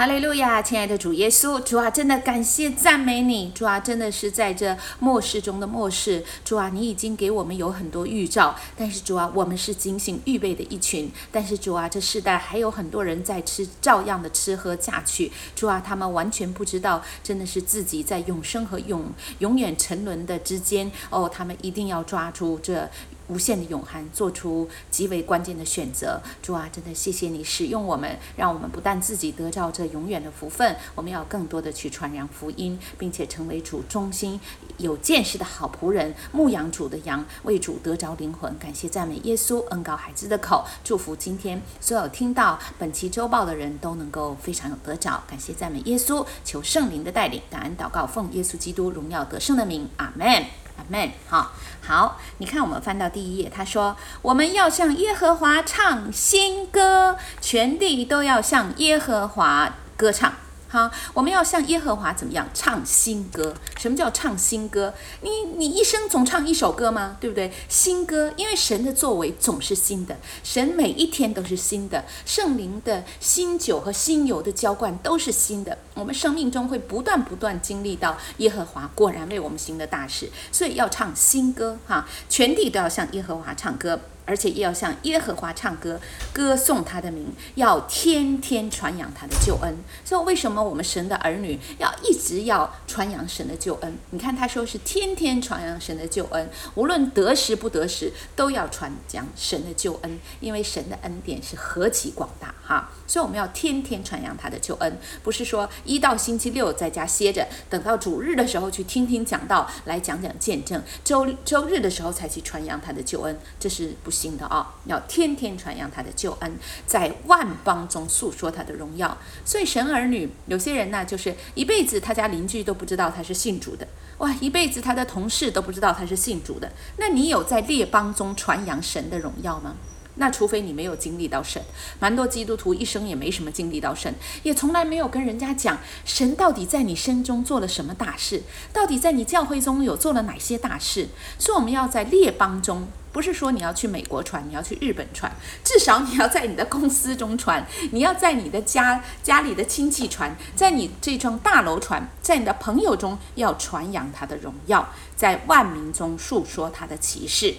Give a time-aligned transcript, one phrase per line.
[0.00, 19.04] 哈利路亚，亲爱的主耶稣，主啊，真的感谢赞美你，主啊，真的是在这末世中的末世，主啊，你已经给我们有很多预兆，但是主啊，我们是警醒预备的一群，但是主啊，这世代还有很多人在吃，照样的吃喝下去，主啊，他们完全不知道，真的是自己在永生和永
[19.40, 22.88] 永远沉沦的之间，哦，他们一定要抓住这。
[23.30, 26.20] 无限的永恒，做出极为关键的选择。
[26.42, 34.38] 主啊，真的谢谢你使用我们，让我们不但自己得到这永远的福分，我们要更多的去传扬福音，并且成为主忠心、
[34.78, 38.52] 有见识的好仆人，牧养主的羊，为主得着灵魂。
[38.58, 45.22] 感谢赞美耶稣，恩膏孩子的口，祝福今天所有听到本期周报的人都能够非常有得着。
[45.28, 50.59] 感谢赞美耶稣，求圣灵的带领，感恩祷告，奉耶稣基督荣耀得胜的名，阿门。
[50.88, 51.52] Amen，好，
[51.86, 60.32] 好，你看，我们翻到第一页，他说：“我们要向耶和华唱新歌，全地都要向耶和华歌唱。”
[60.72, 63.52] 好，我们要向耶和华怎么样唱新歌？
[63.76, 64.94] 什么叫唱新歌？
[65.20, 67.16] 你你一生总唱一首歌吗？
[67.18, 67.52] 对不对？
[67.68, 75.76] 新歌，因为神的作为总是新的，神每一天都是新的，圣灵的新酒和新油的浇灌都是新的。
[75.94, 82.06] 我们生命中会不断不断经历到耶和华果然为我们行的大事，所以要唱新歌哈！
[82.28, 83.98] 全地都要向耶和华唱歌。
[84.30, 86.00] 而且也要向耶和华唱歌，
[86.32, 89.74] 歌颂他的名，要天天传扬他的救恩。
[90.04, 93.98] 所以，为什么我们神的儿女要一直要传扬神的救恩？
[94.10, 102.88] 你看，他说是天天传扬神的救恩，无论得时不得时，都要传讲神的救恩，因为神的恩典是何其广大哈！
[103.10, 114.10] 所以，我们要天天传扬他的救恩，不是说一到星期六在家歇着，等到主日的时候去听听讲道，来讲讲见证，周周日的时候才去传扬他的救恩，这是不。
[114.20, 116.52] 行的啊，要天天传扬他的救恩，
[116.86, 119.16] 在万邦中诉说他的荣耀。
[119.46, 123.88] 所以神儿女有些人呢，就是一辈子他家邻居都不知道他是信主的，
[124.18, 126.70] 哇，一辈子他的同事都不知道他是信主的。
[126.98, 129.76] 那你有在列邦中传扬神的荣耀吗？
[130.20, 131.60] 那除非你没有经历到神，
[131.98, 141.08] 蛮多基督徒一生也没什么经历到神，也从来没有跟人家讲神到底在你身中做了什么大事，到底在你教会中有做了哪些大事。
[141.38, 142.86] 所以我们要在列邦中。
[143.12, 145.32] 不是说你要去美国传，你要去日本传，
[145.64, 157.52] 至少你要在你的公司中传，你要在你的家家里的亲戚传，在你这幢大楼传，在你的朋友中要传扬他的荣耀，在万民中述说他的奇事。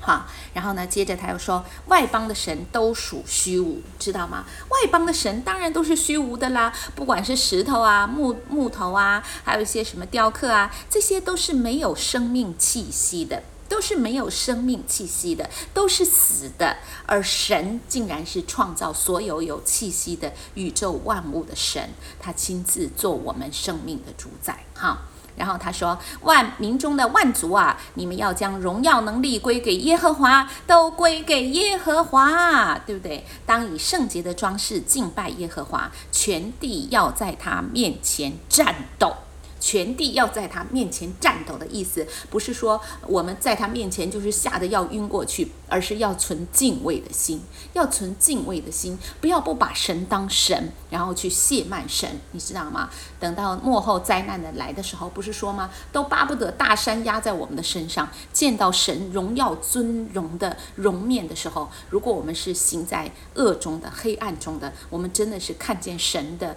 [0.00, 4.44] 好，然后呢，接着他又说，外邦的神都属虚无，知道吗？
[4.68, 13.42] 外邦的神当然都是虚无的啦，不管是石头啊、木木头啊，还有一些什么雕刻啊，这些都是没有生命气息的。
[13.70, 24.64] 都是没有生命气息的，都是死的，而神竟然是创造所有有气息的宇宙万物的神，他亲自做我们生命的主宰。
[24.74, 25.02] 哈，
[25.40, 33.24] 然后他说：万民中的万族啊，你们要将荣耀能力归给耶和华，都归给耶和华，对不对？
[33.46, 39.16] 当以圣洁的装饰敬拜耶和华，全地要在他面前战斗。
[39.60, 47.42] 全地要在他面前战斗的意思，不是说我们在他面前就是吓得要晕过去，而是要存敬畏的心，
[47.74, 52.88] 要存敬畏的心，不要不把神当神，然后去亵慢神，你知道吗？
[53.20, 55.70] 等到幕后灾难的来的时候，不是说吗？
[55.92, 66.56] 都巴不得大山压在我们的身上，见到神荣耀尊荣的容面的时候，如果我们是行在恶中的黑暗中的，我们真的是看见神的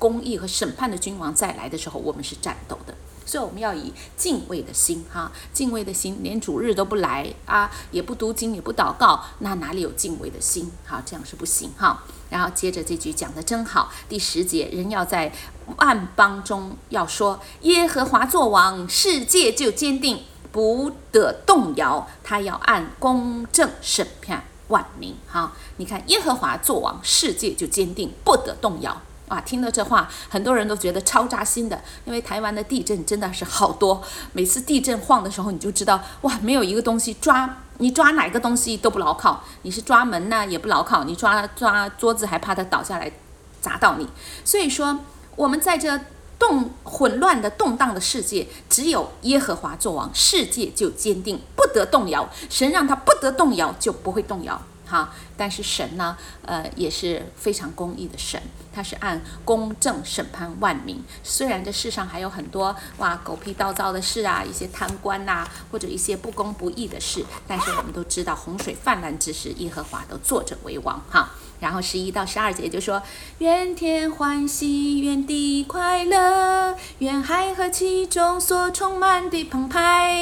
[0.00, 2.39] 公义和审判的君王再来的时候，我们是。
[2.40, 10.70] 战斗的，所以我们要以敬畏的心哈，敬畏的心，连主日都不来啊，也不读经，也不祷告，那哪里有敬畏的心？
[10.84, 12.02] 哈，这样是不行哈。
[12.30, 15.32] 然后接着这句讲得真好，第十节，人要在
[15.78, 22.08] 万邦中要说耶和华作王，世界就坚定，不得动摇。
[22.22, 25.16] 他要按公正审判万民。
[25.26, 29.02] 哈，你看耶和华作王，世界就坚定，不得动摇。
[29.30, 43.12] 啊，听到这话，很多人都觉得超扎心的，因为台湾的地震真的是好多，每次地震晃的时候，你就知道，哇，没有一个东西抓，你抓哪个东西都不牢靠，你是抓门呢也不牢靠，你抓抓桌子还怕它倒下来
[43.60, 44.08] 砸到你。
[44.44, 44.98] 所以说，
[45.36, 46.00] 我们在这
[46.36, 52.28] 动混乱的动荡的世界，只有耶和华作王，世界就坚定，不得动摇。
[52.48, 54.60] 神让他不得动摇，就不会动摇。
[54.86, 58.38] 哈，但是神呢，呃，也是非常公义的神，
[58.70, 61.02] 他是按公正审判万民。
[61.22, 71.02] 虽然这世上还有很多哇狗屁倒灶的事啊，一些贪官呐、或者一些不公不义的事，但是我们都知道，洪水泛滥之时，耶和华都坐着为王。
[71.08, 71.30] 哈，
[71.60, 73.02] 然后十一到十二节就说：
[73.38, 80.14] 愿天欢喜，愿地快乐，愿海和其中所充满的澎湃，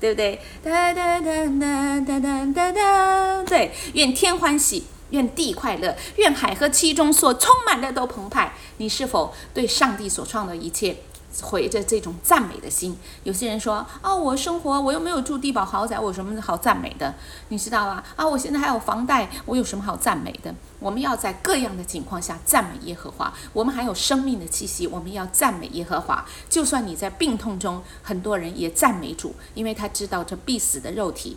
[0.00, 0.40] 对不对？
[0.64, 8.52] 哒哒哒哒哒哒哒哒，对，愿天欢喜，愿地快乐，愿海和其中所充满的都澎湃。
[8.78, 10.96] 你是否对上帝所创的一切？
[11.42, 17.14] 怀着这种赞美的心，有些人说：“、哦，我生活我又没有住地堡豪宅，我有什么好赞美的？
[17.48, 18.02] 你知道吧？
[18.16, 20.54] 啊，我现在还有房贷，我有什么好赞美的？
[20.78, 23.32] 我们要在各样的情况下赞美耶和华。
[23.52, 26.24] 我们还有生命的气息，我们要赞美耶和华。
[26.48, 31.36] 就算你在病痛中，很多人也赞美主，因为他知道这必死的肉体。”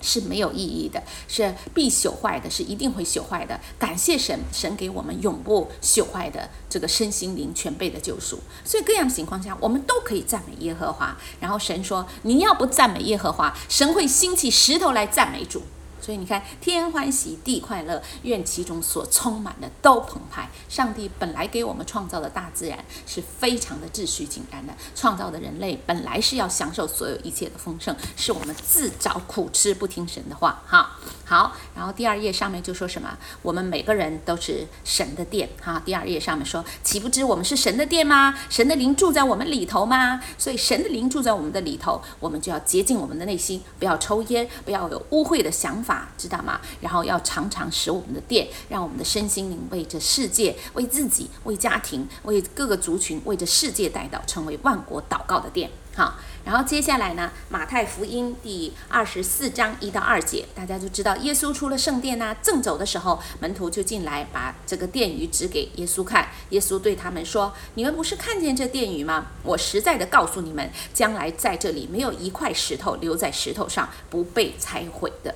[0.00, 3.58] 是没有意义的，是必朽坏的，是一定会朽坏的。
[3.78, 8.38] 感谢神，神给我们永不朽坏的这个身心灵全备的救赎。
[8.64, 11.16] 所以各样情况下，我们都可以赞美耶和华。
[11.40, 15.62] 然后神说：“你要不赞美耶和华，神会兴起石头来赞美主。”
[16.08, 20.48] 所以你看，天欢喜，地快乐，愿其中所充满的都澎湃。
[20.66, 30.62] 上帝本来给我们创造的大自然是非常的秩序井然的，创造的人类本来是要享受所有一切的丰盛，是我们自找苦吃，不听神的话。
[30.66, 30.96] 哈，
[31.26, 33.18] 好，然后第二页上面就说什么？
[33.42, 35.46] 我们每个人都是神的殿。
[35.60, 38.34] 哈，第二页上面说，岂不知我们是神的殿吗？
[38.48, 40.22] 神的灵住在我们里头吗？
[40.38, 45.97] 所以神的灵住在我们的里头，我们就要洁净我们的内心，不要抽烟，不要有污秽的想法。
[46.16, 46.60] 知道吗？
[46.80, 55.70] 然后要常常使我们的殿，让我们的身心灵为这世界、为自己、为家庭、为各个族群、为这世界代祷，成为万国祷告的殿。
[55.96, 56.14] 好，
[56.44, 66.28] 然后接下来呢，马太福音第二十四章一到二节，大家就知道，耶稣出了圣殿呢，正走的时候，门徒就进来，把这个殿宇指给耶稣看。
[66.50, 69.26] 耶稣对他们说：“你们不是看见这殿宇吗？
[69.42, 75.34] 我实在的告诉你们，将来在这里没有一块石头留在石头上不被拆毁的。”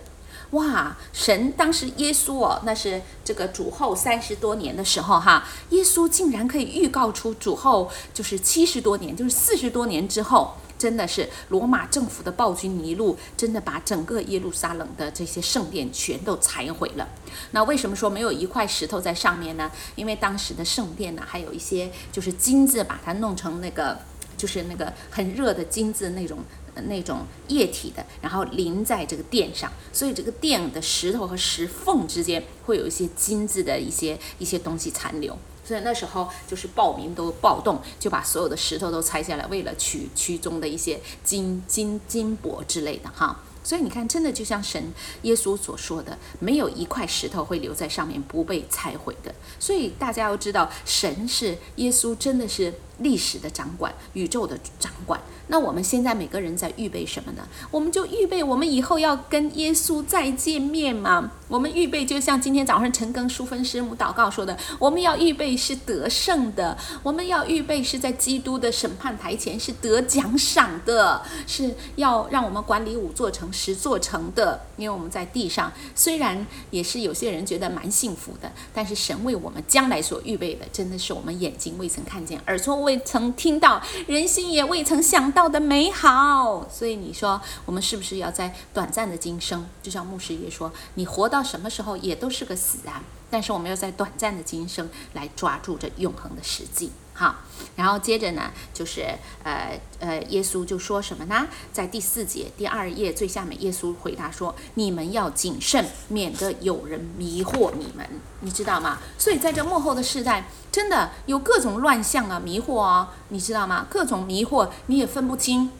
[0.53, 0.97] 哇！
[1.13, 17.09] 神当时耶稣哦，那是这个主后三十多年的时候哈，耶稣竟然可以预告出主后就是七十多年，就是四十多年之后，真的是罗马政府的暴君尼禄，真的把整个耶路撒冷的这些圣殿全都拆毁了。
[17.53, 19.71] 那为什么说没有一块石头在上面呢？
[19.97, 23.99] 因为当时的圣殿呢，还有一些就是金子，把它弄成那个
[24.37, 26.41] 就是那个很热的金子那种。
[26.75, 43.41] 那种液体的，然后淋在这个垫上，所以这个垫的石头和石缝之间会有一些金子的一些一些东西残留，所以那时候就是暴民都暴动，就把所有的石头都拆下来，为了取其中的一些金金金箔之类的哈。
[43.65, 44.93] 所以你看，真的就像神
[45.23, 49.33] 耶稣所说的，没有一块石头会留在上面不被拆毁的。
[49.61, 55.21] 所以大家要知道，神是耶稣，真的是历史的掌管，宇宙的掌管。
[55.49, 57.47] 那我们现在每个人在预备什么呢？
[57.71, 61.33] 我们就预备我们以后要跟耶稣再见面嘛。
[61.49, 74.63] 我们预备就像今天早上陈庚淑芬师母祷告说的，我们要预备是得胜的，我们要预备是在基督的审判台前是得奖赏的，是要让我们管理五座城十座城的。
[74.79, 86.69] 因为我们在地上虽然也是有些人觉得蛮幸福的，但是神为我们将来所预备的，真的是我们眼睛未曾看见，耳朵未未曾听到，人心也未曾想到的美好。
[86.71, 93.03] 所以你说我们是不是要在短暂的今生，就像牧师也说，你活到什么时候也都是个死啊。
[93.31, 96.93] 但是我们要在短暂的今生来抓住这永恒的实际。
[97.14, 97.37] 好，
[97.77, 99.03] 然后接着呢，就是
[99.43, 101.46] 呃呃，耶稣就说什么呢？
[101.70, 108.08] 在第四节第二页最下面，耶稣回答说：“你们要谨慎，免得有人迷惑你们，
[108.41, 113.87] 你知道吗？”所以在这幕后的世代，真的有各种乱象啊，迷惑啊、哦，你知道吗？
[113.91, 115.70] 各种迷惑，你也分不清。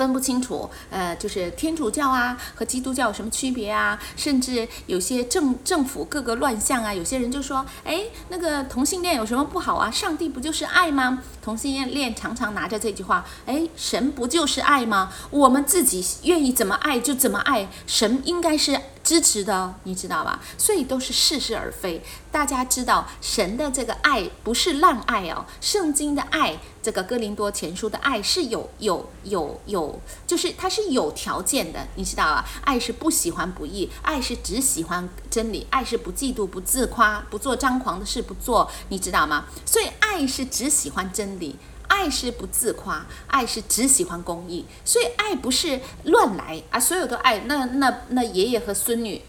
[0.00, 4.00] 分不清楚，呃，就是天主教啊和基督教有什么区别啊？
[4.16, 9.90] 甚至有些政政府各个乱象啊，有些人就说，哎，那个同性恋有什么不好啊？
[9.90, 11.22] 上帝不就是爱吗？
[11.42, 15.12] 同性恋常常拿着这句话，哎，神不就是爱吗？
[15.28, 18.80] 我们自己愿意怎么爱就怎么爱，神应该是。
[19.10, 20.38] 支持的，你知道吧？
[20.56, 22.00] 所以都是似是而非。
[22.30, 25.44] 大家知道，神的这个爱不是滥爱哦。
[25.60, 32.48] 圣经的爱，这个哥林多前书的爱是有有有有，就是它是有条件的，你知道吧？
[32.62, 39.46] 爱是不喜欢不义，爱是只喜欢真理，爱是不嫉妒、不自夸、不做张狂的事，不做，你知道吗？
[39.66, 41.56] 所以爱是只喜欢真理。
[41.90, 46.78] 爱是不自夸，爱是只喜欢公益，所以爱不是乱来啊！
[46.78, 49.20] 所有的爱，那那那爷爷和孙女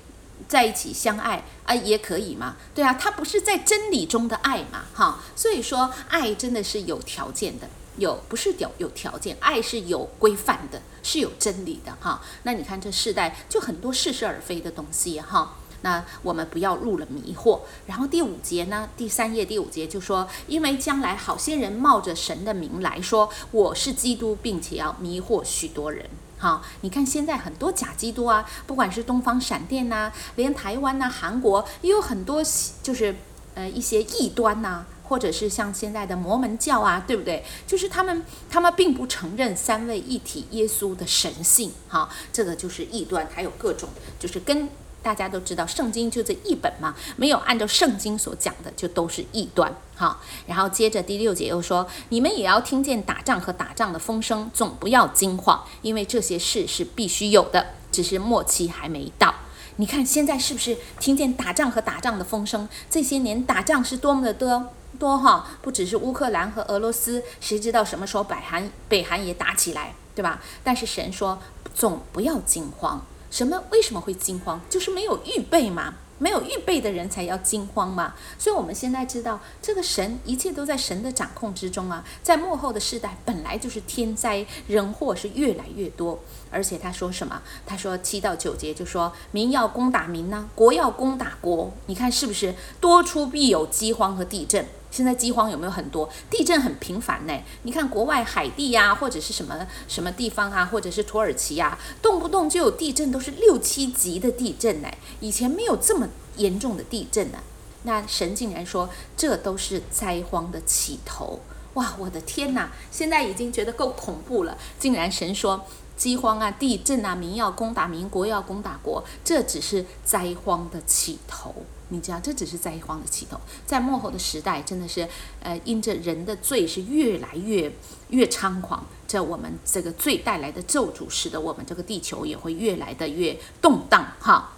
[0.47, 2.55] 在一起相爱啊，也可以嘛？
[2.75, 4.85] 对啊，他不是在真理中的爱嘛？
[4.93, 12.21] 哈，所以说爱真的是有条件的，有不是有有条件，爱是有规范的，是有真理的哈。
[12.43, 15.57] 那你看这世代就很多似是而非的东西哈。
[15.81, 17.59] 那我们不要入了迷惑。
[17.87, 26.05] 然后第五节呢，第三页第五节就说，因为将来好些人冒着神的名来说我是基督，并且要迷惑许多人。
[26.37, 32.43] 好，你看现在很多假基督啊，不管是东方闪电呐、连台湾呐、韩国也有很多，
[32.81, 33.15] 就是
[33.53, 37.43] 呃一些异端呐、或者是像现在的摩门教啊，对不对？
[37.67, 44.69] 就是他们他们并不承认三位一体耶稣的神性，哈，这个就是异端，还有各种就是跟。
[45.03, 49.73] 大家都知道，圣经就这一本嘛，没有按照圣经所讲的，就都是异端。
[49.95, 59.33] 好，然后接着第六节又说：“你们也要听见打仗和打仗的风声，总不要惊慌，因为这些事是必须有的，只是末期还没到。”
[59.77, 62.67] 你看现在是不是听见打仗和打仗的风声？
[62.89, 64.67] 这些年打仗是多么的多
[64.99, 70.41] 多哈，不只是乌克兰和俄罗斯，谁知道什么时候北韩北韩也打起来，对吧？
[70.63, 71.39] 但是神说，
[71.73, 73.03] 总不要惊慌。
[73.31, 73.63] 什么？
[73.71, 74.61] 为什么会惊慌？
[74.69, 78.13] 就是没有预备嘛，没有预备的人才要惊慌嘛。
[78.37, 82.03] 所以我们现在知道，这个神一切都在神的掌控之中啊。
[82.21, 86.19] 在幕后的世代，本来就是天灾人祸是越来越多，
[86.51, 87.41] 而且他说什么？
[87.65, 91.71] 他说七到九节就说民要攻打民呢，国要攻打国。
[91.85, 92.53] 你看是不是？
[92.81, 94.67] 多出必有饥荒和地震。
[94.91, 96.07] 现在饥荒有没有很多？
[96.29, 97.33] 地震很频繁呢。
[97.63, 104.89] 你看国外海地呀，或者是什么什么地方啊，或者是土耳其呀，动不动就有地震，都是六七级的地震呢。
[105.21, 107.39] 以前没有这么严重的地震呢。
[107.83, 111.39] 那神竟然说这都是灾荒的起头。
[111.75, 112.69] 哇，我的天哪！
[112.91, 114.57] 现在已经觉得够恐怖了。
[114.77, 121.55] 竟然神说饥荒啊、地震啊、民要攻打民，国要攻打国，这只是灾荒的起头。
[121.91, 125.05] 你知道，这只是灾荒的起头，在末后的时代，真的是，
[125.41, 127.69] 呃，因着人的罪是越来越
[128.11, 134.51] 越猖狂，这我们这个罪带来的咒诅，使得我们这个地球也会越来的越动荡哈。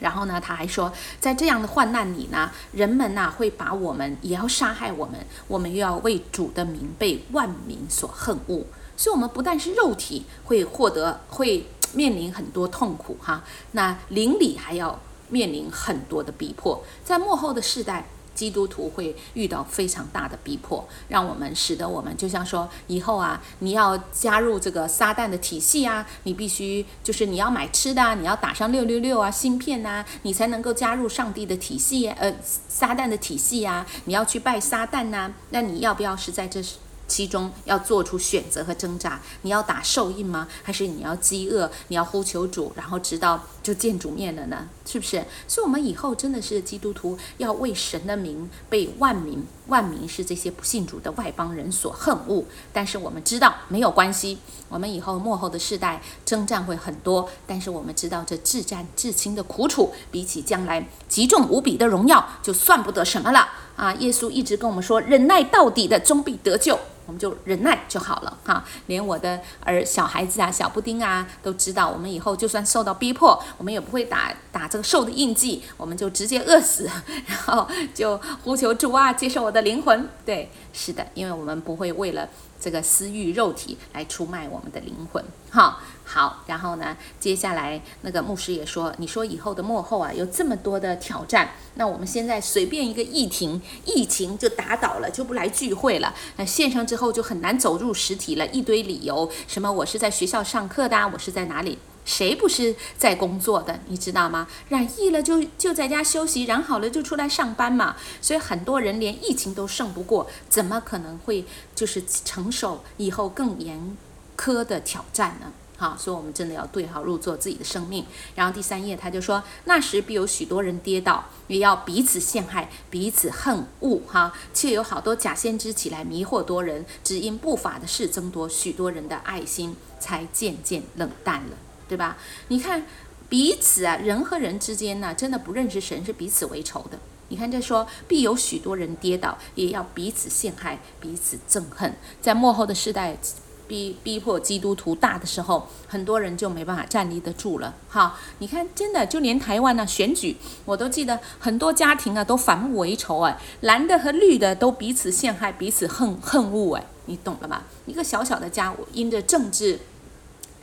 [0.00, 8.66] 然后呢，他还说，在这样的患难里呢，人们呐会把我们也要杀害我们，我们又要为主的名被万民所恨恶，
[8.98, 15.00] 所以，我们不但是肉体会获得，会面临很多痛苦哈，那灵里还要。
[15.30, 36.76] 面临很多的逼迫，在末后的世代，基督徒会遇到非常大的逼迫，让我们使得我们就像说，以后啊，你要加入这个撒旦的体系啊，你必须就是你要买吃的啊，你要打上六六六啊，芯片呐，你才能够加入上帝的体系，呃，撒旦的体系啊，你要去拜撒旦呐，那你要不要是在这是？
[37.10, 40.46] 其中要做出选择和挣扎，你要打兽印吗？
[40.62, 41.68] 还是你要饥饿？
[41.88, 44.68] 你要呼求主，然后直到就见主面了呢？
[44.86, 45.24] 是不是？
[45.48, 52.44] 所以，我们以后真的是基督徒，要为神的名被万民，万民是这些不信主的外邦人所恨恶。
[52.72, 54.38] 但是我们知道没有关系，
[54.68, 63.92] 我们以后幕后的世代征战会很多，但是我们知道这至战至轻的苦楚，比起将来极重无比的荣耀，就算不得什么了啊！
[63.94, 66.78] 耶稣一直跟我们说，忍耐到底的，终必得救。
[67.10, 76.88] 我们就忍耐就好了哈，连我的儿小孩子啊、小布丁啊都知道，我们以后就算受到逼迫，我们也不会打打这个兽的印记，我们就直接饿死，
[77.26, 80.08] 然后就呼求主啊，接受我的灵魂。
[80.24, 82.28] 对，是的，因为我们不会为了。
[82.60, 101.78] 这个私欲肉体来出卖我们的灵魂，哈，好，然后呢，接下来那个牧师也说，你说以后的幕后啊，有这么多的挑战，那我们现在随便一个疫情，疫情就打倒了，就不来聚会了，那线上之后就很难走入实体了，一堆理由，什么我是在学校上课的，我是在哪里？
[102.10, 104.48] 谁不是在工作的，你知道吗？
[104.68, 107.94] 染疫了就就在家休息，染好了就出来上班嘛。
[108.20, 113.96] 所以很多人连疫情都胜不过，怎么可能会就是承受以后更严
[114.36, 115.52] 苛的挑战呢？
[115.76, 118.04] 好，所以我们真的要对号入座自己的生命。
[118.34, 124.00] 然后第三页他就说，那时必有许多人跌倒，也要彼此陷害，彼此恨恶。
[124.06, 131.56] 哈，却有好多假先知起来迷惑多人，只因不法的事增多，许多人的爱心才渐渐冷淡了。
[131.90, 132.16] 对吧？
[132.46, 132.86] 你看
[133.28, 136.96] 彼此啊，人和人之间呢，真的不认识神是彼此为仇的。
[137.30, 141.92] 你看这说，必有许多人跌倒，也要彼此陷害，彼此憎恨。
[142.20, 143.18] 在末后的世代
[143.66, 147.74] 逼逼迫基督徒大的时候，很多人就没办法站立得住了。
[147.88, 157.62] 哈，你看，真的就连台湾呢、选举，我都记得很多家庭啊都反目为仇哎，蓝的和绿的都彼此陷害，彼此恨恨恶哎，你懂了吗？
[157.86, 159.78] 一个小小的家，因着政治。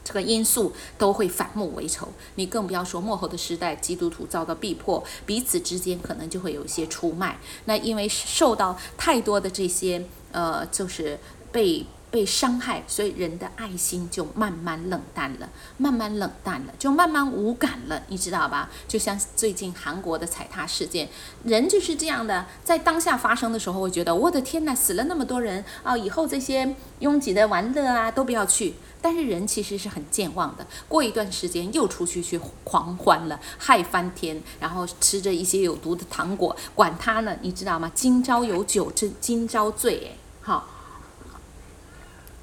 [0.08, 7.38] 这个因素都会反目为仇，你更不要说幕后的时代，基督徒遭到逼迫，彼此之间可能就会有一些出卖。
[7.66, 11.20] 那因为受到太多的这些呃，就是
[11.52, 18.70] 被被伤害，所以人的爱心就慢慢冷淡了，慢慢冷淡了，就慢慢无感了，你知道吧？
[18.88, 21.10] 就像最近韩国的踩踏事件，
[21.44, 28.76] 人就是这样的，在当下发生的时候，会觉得我的天呐，死了那么多人啊，以后这些拥挤的玩乐啊都不要去。
[29.00, 37.92] 但是人其实是很健忘的，过一段时间又出去去狂欢了，嗨翻天，然后吃着一些有毒的糖果，管他呢，你知道吗？
[37.94, 40.77] 今朝有酒这今朝醉，哎，好。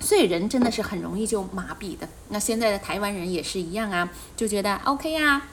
[0.04, 2.06] 所以人真的是很容易就麻痹的。
[2.28, 5.46] 那现在的台湾人也是一样啊，就觉得 OK 啊，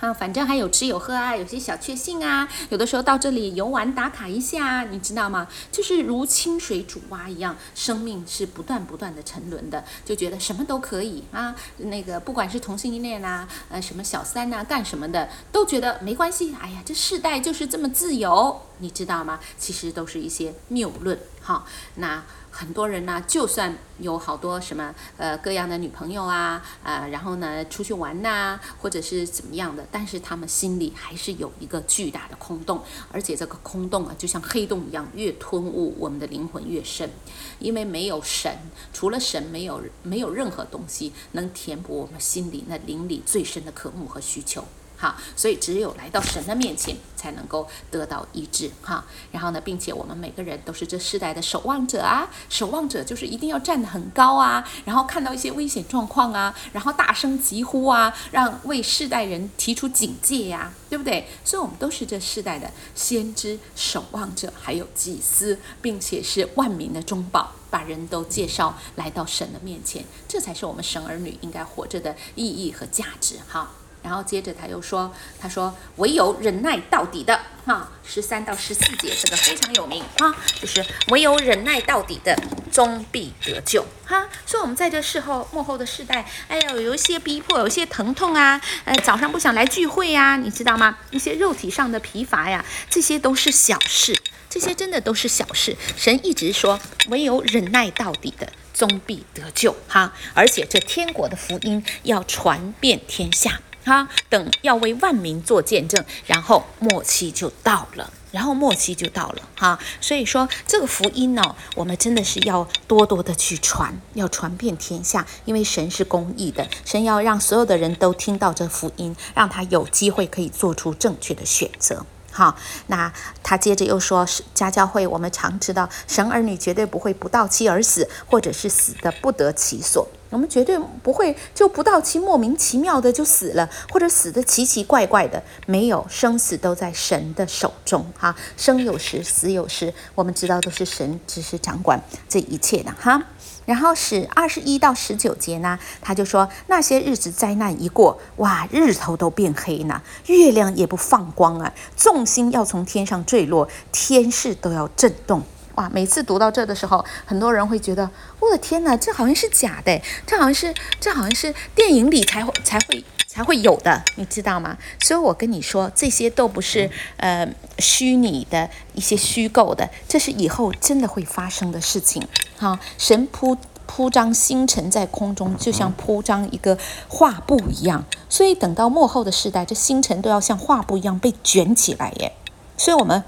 [0.00, 5.46] 啊，反正还有吃有喝啊，有些小确幸啊，有的时候到这里游玩打卡一下，你知道吗？
[5.70, 11.54] 就是如清水煮蛙一样，生命是不断不断的沉沦的，就觉得什么都可以啊。
[11.76, 16.56] 那个不管是同性恋啊，呃，什么小三呐，干什么的，都觉得没关系。
[16.60, 19.38] 哎呀，这世代就是这么自由，你知道吗？
[19.58, 21.18] 其实都是一些谬论。
[21.40, 22.22] 好，那。
[22.56, 32.80] 很多人呢，就算有好多什么呃各样的女朋友啊，呃，然后呢出去玩呐、或者是怎么样的，但是他们心里还是有一个巨大的空洞，
[33.10, 37.10] 而且这个空洞啊，就像黑洞一样，越吞没我们的灵魂越深，
[37.58, 38.56] 因为没有神，
[38.92, 44.64] 除了神，没有没有任何东西能填补我们心里那灵里最深的渴慕和需求。
[44.96, 48.70] 好，所以只有来到神的面前，才能够得到医治。
[48.80, 61.28] 哈，然后呢，并且我们每个人都是这世代的守望者啊，守望者就是一定要站得很高啊，然后看到一些危险状况啊，然后大声疾呼啊，让为世代人提出警戒呀，对不对？
[61.44, 73.36] 所以，我们都是这世代的先知、守望者，还有祭司，并且是万民的中保，把人都介绍来到神的面前，这才是我们神儿女应该活着的意义和价值。
[73.48, 73.70] 哈。
[74.04, 82.38] 然后接着他又说：“他说唯有忍耐到底的，哈，十三到十四节这个非常有名哈，就是唯有忍耐到底的，
[82.70, 84.28] 终必得救哈。
[84.46, 90.98] 说我们在这世后幕后的世代，哎呦，有一些逼迫，有一些疼痛啊，呃，早上不想来聚会呀，你知道吗？
[91.10, 94.14] 一些肉体上的疲乏呀，这些都是小事，
[94.50, 95.74] 这些真的都是小事。
[95.96, 100.12] 神一直说，唯有忍耐到底的，终必得救哈。
[100.34, 109.78] 而且这天国的福音要传遍天下。”哈，等要为万民做见证，然后末期就到了，然后末期就到了哈。
[110.00, 122.06] 所以说这个福音呢，我们真的是要多多的去传，要传遍天下，因为神是公义的，神要让所有的人都听到这福音，让他有机会可以做出正确的选择。
[122.30, 122.56] 好，
[122.88, 123.12] 那
[123.44, 130.08] 他接着又说，家教会我们常知道，神儿女绝对不会不到期而死，或者是死的不得其所。
[130.34, 143.22] 我们绝对不会就不到期莫名其妙的就死了，或者死的奇奇怪怪的，没有，生死都在神的手中哈，生有时，死有时，我们知道都是神只是掌管这一切的哈。
[143.64, 155.44] 然后是二十一到十九节呢，他就说那些日子灾难一过，哇，日头都变黑了，月亮也不放光啊，众星要从天上坠落，天势都要震动。
[155.76, 155.90] 哇！
[155.92, 158.08] 每次读到这的时候，很多人会觉得，
[158.38, 164.76] 我的天哪，这好像是假的，这好像是这好像是电影里才会才会才会有的，你知道吗？
[165.02, 172.26] 所以我跟你说，这些都不是呃虚拟的一些虚构的，这是以后真的会发生的事情。
[172.56, 173.56] 哈，神铺
[173.86, 182.32] 铺张星辰在空中，就像铺张一个画布一样，所以等到幕后的时代，这星辰都要像画布一样被卷起来耶。
[182.76, 183.24] 所以我们。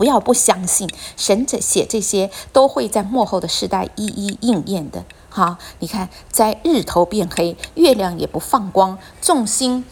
[0.00, 5.04] 不要不相信，神这写这些都会在幕后的时代一一应验的。
[5.28, 9.84] 好，你看，在日头变黑，月亮也不放光，众星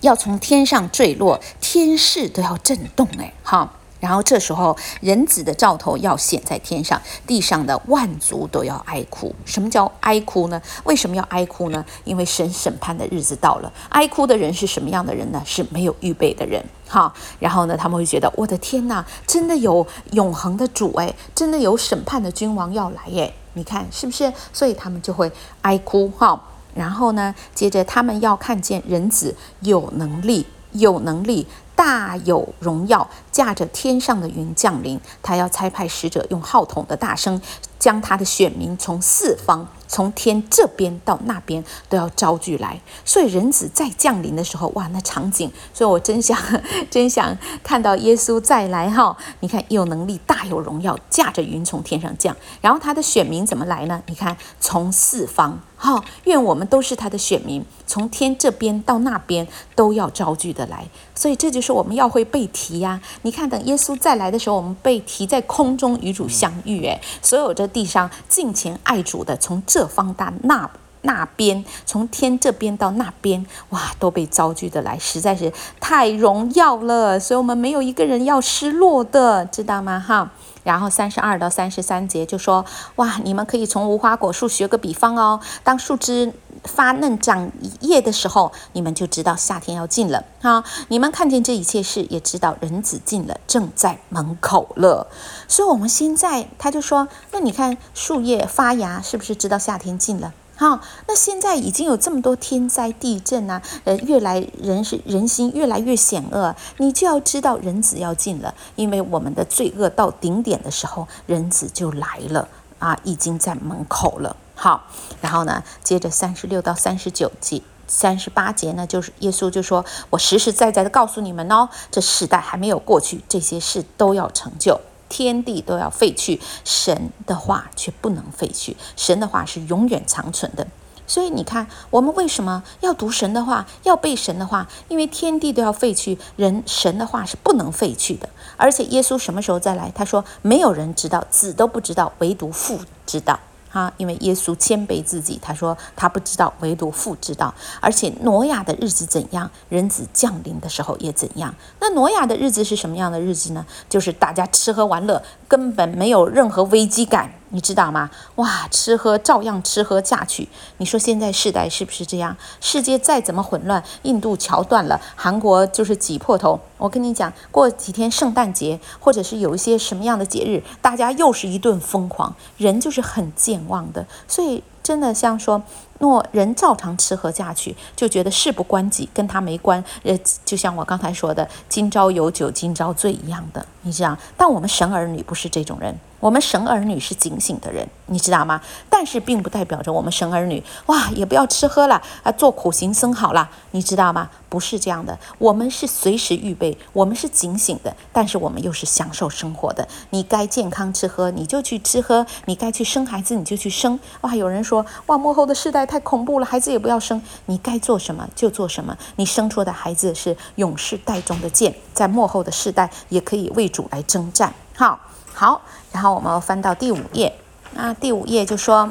[0.00, 3.06] 要从天上坠落，天势都要震动。
[3.18, 3.74] 哎，好。
[4.04, 9.34] 然后这时候，人子的兆头要显在天上，地上的万族都要哀哭。
[9.46, 10.60] 什么叫哀哭呢？
[10.84, 11.82] 为什么要哀哭呢？
[12.04, 13.72] 因为神审判的日子到了。
[13.88, 15.42] 哀哭的人是什么样的人呢？
[15.46, 16.62] 是没有预备的人。
[16.86, 24.30] 哈，然后呢，他们会觉得，我的天哪，真的有永恒的主哎，真的有审判的君王要来哎，你看是不是？
[24.52, 26.38] 所以他们就会哀哭哈。
[26.74, 31.46] 然后呢，接着他们要看见人子有能力，有能力。
[31.76, 35.00] 大有荣耀，驾着天上的云降临。
[35.22, 37.40] 他要差派使者，用号筒的大声，
[37.78, 39.68] 将他的选民从四方。
[39.86, 46.36] 从天这边到那边都要招聚来，所以人子再降临的时候，哇，那场景，所以我真想，
[46.90, 49.16] 真想看到耶稣再来哈！
[49.40, 54.02] 你看，有能力，大有荣耀，驾着云从天上降，然后他的选民怎么来呢？
[54.06, 62.98] 你看，从四方，哈，愿我们都是他的选民，从天这边到那边都要招聚的来，所以这就是我们要会被提呀！
[63.20, 70.70] 你看，等耶稣再来的时候，我们被提在空中与主相遇，哎，所有这地上敬虔爱主的，从这方到那
[71.02, 77.20] 那边，从天这边到那边，哇，都被招聚的来，实在是太荣耀了。
[77.20, 80.00] 所以，我们没有一个人要失落的，知道吗？
[80.00, 80.32] 哈。
[80.64, 82.64] 然后三十二到三十三节就说：
[82.96, 85.38] 哇，你们可以从无花果树学个比方哦。
[85.62, 86.32] 当树枝
[86.64, 90.24] 发嫩长叶的时候，你们就知道夏天要近了。
[90.40, 95.06] 哈，你们看见这一切事，也知道人子近了，正在门口了。
[95.46, 100.32] 所以，我们现在他就说：那你看树叶发芽，是不是知道夏天近了？
[100.56, 114.36] 好，那现在已经有这么多天灾地震啊，呃，越来人是人心越来越险恶，你就要知道人子要进了，因为我们的罪恶到顶点的时候，人子就来了啊，已经在门口了。
[114.54, 114.84] 好，
[115.20, 124.80] 然后呢，接着三十六到三十九节、三十八节呢，就是耶稣就说：“我实实在在的告诉你们哦，这世代还没有过去，这些事都要成就。”
[125.14, 128.76] 天地都要废去，神的话却不能废去。
[128.96, 130.66] 神的话是永远长存的。
[131.06, 134.66] 所以你看，我们为什么要读神的话，要背神的话？
[134.88, 138.28] 因为天地都要废去，人神的话是不能废去的。
[138.56, 139.92] 而且耶稣什么时候再来？
[139.94, 143.38] 他说，没有人知道，子都不知道，唯独父知道。
[143.74, 147.52] 哈，因为耶稣谦卑自己，他说他不知道，唯独父知道。
[147.80, 151.52] 而且挪亚的日子怎样，人子降临的时候也怎样。
[151.80, 153.66] 那挪亚的日子是什么样的日子呢？
[153.88, 157.32] 就是大家吃喝玩乐，根本没有任何危机感。
[157.54, 158.10] 你知道吗？
[158.34, 160.48] 哇，吃喝照样吃喝嫁娶。
[160.78, 162.36] 你说现在世代是不是这样？
[162.60, 166.58] 世界再怎么混乱，印度桥断了，韩国就是挤破头。
[166.78, 174.04] 我跟你讲，过几天圣诞节，或者是有一些什么样的节日，大家又是一顿疯狂，人就是很健忘的。
[174.26, 175.62] 所以真的像说，
[176.00, 179.82] 若人照常吃喝嫁娶，就觉得事不关己，跟他没关。
[180.02, 184.18] 呃，就像我刚才说的，今朝有酒今朝醉一样的，你知道？
[184.36, 185.96] 但我们神儿女不是这种人。
[186.24, 188.58] 我们神儿女是警醒的人，你知道吗？
[188.88, 194.30] 但是并不代表着我们神儿女哇，也不要吃喝了啊，做苦行僧好了，你知道吗？
[194.48, 199.86] 不是这样的，我们是随时预备，我们是警醒的，但是我们又是享受生活的。
[200.08, 204.00] 你该健康吃喝，你就去吃喝；你该去生孩子，你就去生。
[204.22, 207.20] 哇，有人说哇，幕后的世代太恐怖了，孩子也不要生。
[207.44, 214.54] 你该做什么就做什么，你生出的孩子是勇士带中的剑，在幕后的世代也可以为主来征战。
[214.74, 214.98] 好。
[215.34, 215.60] 好，
[215.92, 217.32] 然后我们翻到第五页，
[217.72, 218.90] 那第五页就说。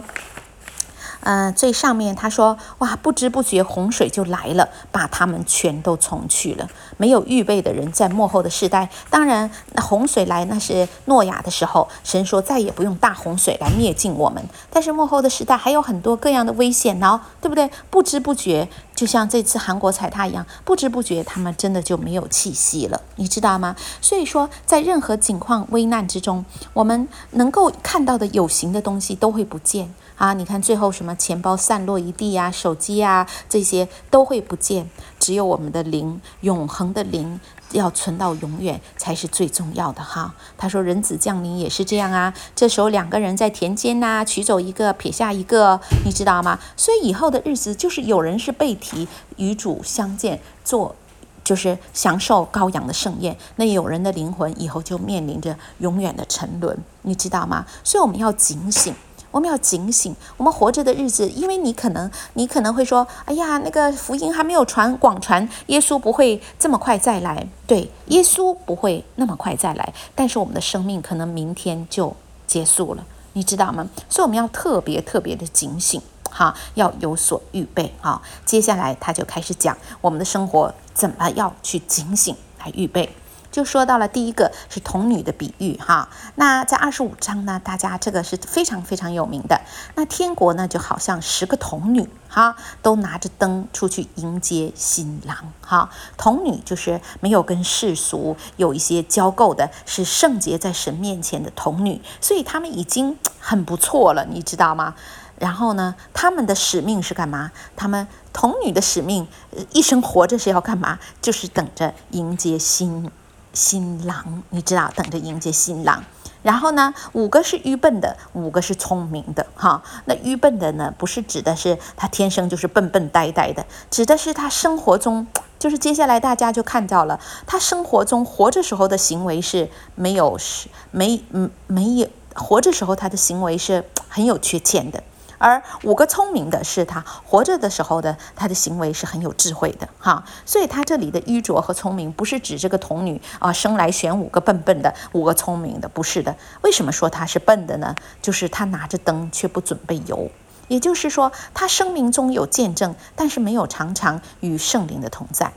[1.26, 6.70] 嗯、最上面他说，哇，不知不觉洪水就来了，把他们全都冲去了。
[6.98, 14.44] 没有预备的人，在幕后的世代，当然，那洪水来那是诺亚的时候，神说再也不用大洪水来灭尽我们。
[14.70, 17.70] 但是幕后的时代还有很多各样的危险呢、哦，对不对？
[17.90, 23.76] 不知不觉，就像这次韩国踩踏一样，不知不觉他们真的就没有气息了，你知道吗？
[24.02, 29.94] 所以说，在任何境况危难之中，我们能够看到的有形的东西都会不见。
[30.16, 37.40] 啊，你看最后什么钱包散落一地呀，手机呀，这些都会不见，只有我们的灵，永恒的灵
[37.72, 40.34] 要存到永远才是最重要的哈。
[40.58, 46.60] 他说人子降临也是这样啊，这时候两个人在田间呐，取走一个，撇下一个，你知道吗？
[46.78, 50.96] 所以以后的日子就是有人是被提与主相见，做
[51.44, 57.66] 就是享受羔羊的盛宴，那有人的灵魂以后就面临着永远的沉沦，你知道吗？
[57.84, 58.94] 所以我们要警醒。
[59.34, 67.48] 我们要警醒，我们活着的日子，因为你可能，你可能会说，哎呀，那个福音还没有传广传，耶稣不会这么快再来。
[67.66, 72.16] 对，耶稣不会那么快再来，但是我们的生命可能明天就
[72.46, 73.90] 结束了，你知道吗？
[74.08, 78.22] 所以我们要特别特别的警醒，哈，要有所预备，哈。
[78.46, 83.10] 接下来他就开始讲我们的生活怎么要去警醒来预备。
[83.54, 89.62] 就说到了第一个是童女的比喻哈，那在二十五章呢，大家这个是非常非常有名的。
[89.94, 95.92] 那天国呢就好像十个童女哈，都拿着灯出去迎接新郎哈。
[96.18, 104.96] 童女就是没有跟世俗有一些交媾的，是圣洁在神面前的童女，所以他们已经很不错了，你知道吗？
[105.38, 107.52] 然后呢，他们的使命是干嘛？
[107.76, 109.28] 他们童女的使命，
[109.74, 110.98] 一生活着是要干嘛？
[111.22, 113.12] 就是等着迎接新。
[113.54, 116.04] 新郎，你知道，等着迎接新郎。
[116.42, 119.82] 然后呢，五个是愚笨的，五个是聪明的，哈。
[120.06, 125.26] 那愚笨的呢，不是指的是他天生就是笨笨呆呆的，指的是他生活中，
[125.58, 135.02] 就是接下来大家就看到了，他生活中活着时候的行为是没有是没嗯没有活着时候他的行为是很有缺陷的。
[135.38, 146.36] 而五个聪明的是他活着的时候的他的行为是很有智慧的哈，所以他这里的愚拙和聪明不是指这个童女啊生来选五个笨笨的，五个聪明的，不是的。
[146.62, 147.94] 为什么说他是笨的呢？
[148.22, 150.30] 就是他拿着灯却不准备油，
[150.68, 155.52] 也就是说他生命中有见证，但是没有常常与圣灵的同在。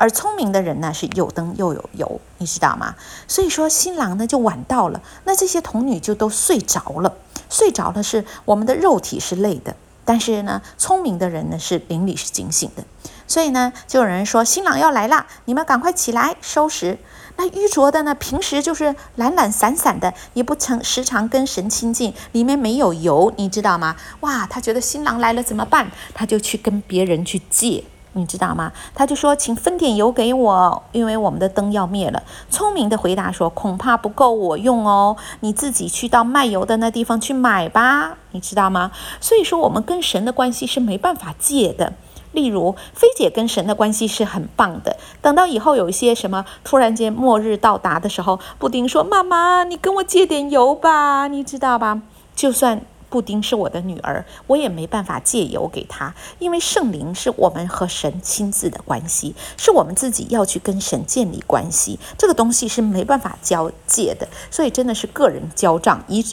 [0.00, 2.94] 而聪明的人呢，是有灯又有油，你知道吗？
[3.28, 7.18] 所以说新郎呢就晚到了，那这些童女就都睡着了。
[7.50, 12.82] 睡着了是我们的肉体是累的，但是呢，聪明的人呢是灵里是警醒的。
[13.26, 16.96] 所以呢，就有人说新郎要来了，你们赶快起来收拾。
[17.36, 23.96] 那愚拙的呢，平时就是懒懒散散的，也不曾时常跟神亲近，里面没有油，你知道吗？
[24.20, 25.90] 哇，他觉得新郎来了怎么办？
[26.14, 27.84] 他就去跟别人去借。
[28.12, 28.72] 你知道吗？
[28.94, 38.90] 他就说：“请分点油给我，因为我们的灯要灭了。”聪明的回答说：“恐怕不够我用哦，你自己去到卖油的那地方去买吧。”你知道吗？
[39.20, 41.92] 所以说，我们跟神的关系是没办法借的。
[42.32, 44.96] 例如，菲姐跟神的关系是很棒的。
[45.20, 52.02] 等到以后有一些什么突然间末日到达的时候，布丁说：“妈妈，你跟我借点油吧。”你知道吧？
[52.34, 52.82] 就算。
[53.10, 66.24] 布丁是我的女儿，我也没办法借油给她，因为圣灵是我们和神亲自的关系，是我们自己要去跟神建立关系，这个东西是没办法交借的，所以真的是个人交账，遗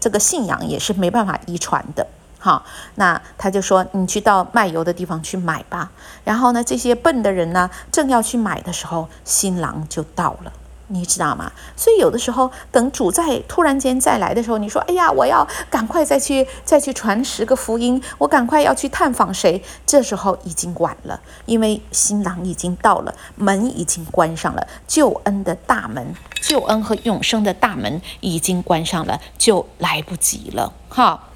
[0.00, 2.06] 这个信仰也是没办法遗传的。
[2.38, 2.64] 好，
[2.96, 5.92] 那他就说你去到卖油的地方去买吧，
[6.24, 10.52] 然后呢，这些笨的人呢，正要去买的时候，新郎就到了。
[10.92, 11.50] 你知道吗？
[11.74, 30.74] 所以有的时候，等主再突然间再来的时候，你说：“哎呀，我要赶快再去再去传十个福音，我赶快要去探访谁？”这时候已经晚了，因为新郎已经到了，门已经关上了，救恩的大门，救恩和永生的大门已经关上了，就来不及了。
[30.90, 31.28] 哈，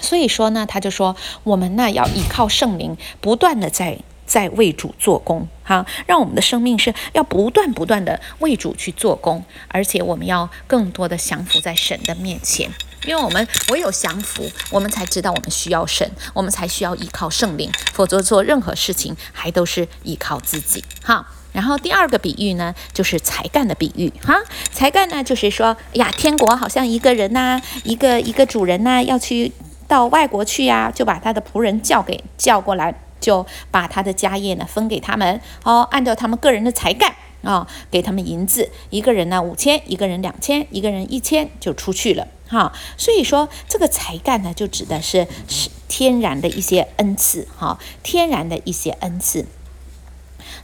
[0.00, 4.00] 所以说呢，他就说我们呢要依靠圣灵，不断的在。
[4.32, 12.70] 在为主做工，哈，让我们的生命是要不断不断的为主去做工，而且我们要更多的降服在神的面前，
[13.04, 21.26] 因为我们唯有降服，我们才知道我们需要神，我们才需要依靠圣灵，否则做任何事情还都是依靠自己，哈。
[21.52, 24.34] 然后第二个比喻呢，就是才干的比喻，哈，
[24.72, 29.52] 才干呢就是说，呀，天国好像一个人呐，一个一个主人呐，要去
[29.86, 32.94] 到外国去呀，就把他的仆人叫给叫过来。
[33.22, 49.46] 就把他的家业呢分给他们，哦，按照他们个人的才干啊、给他们银子，一个人呢五千，一个人两千，一个人一千，就出去了哈、所以说这个才干呢，就指的是是天然的一些恩赐哈、天然的一些恩赐。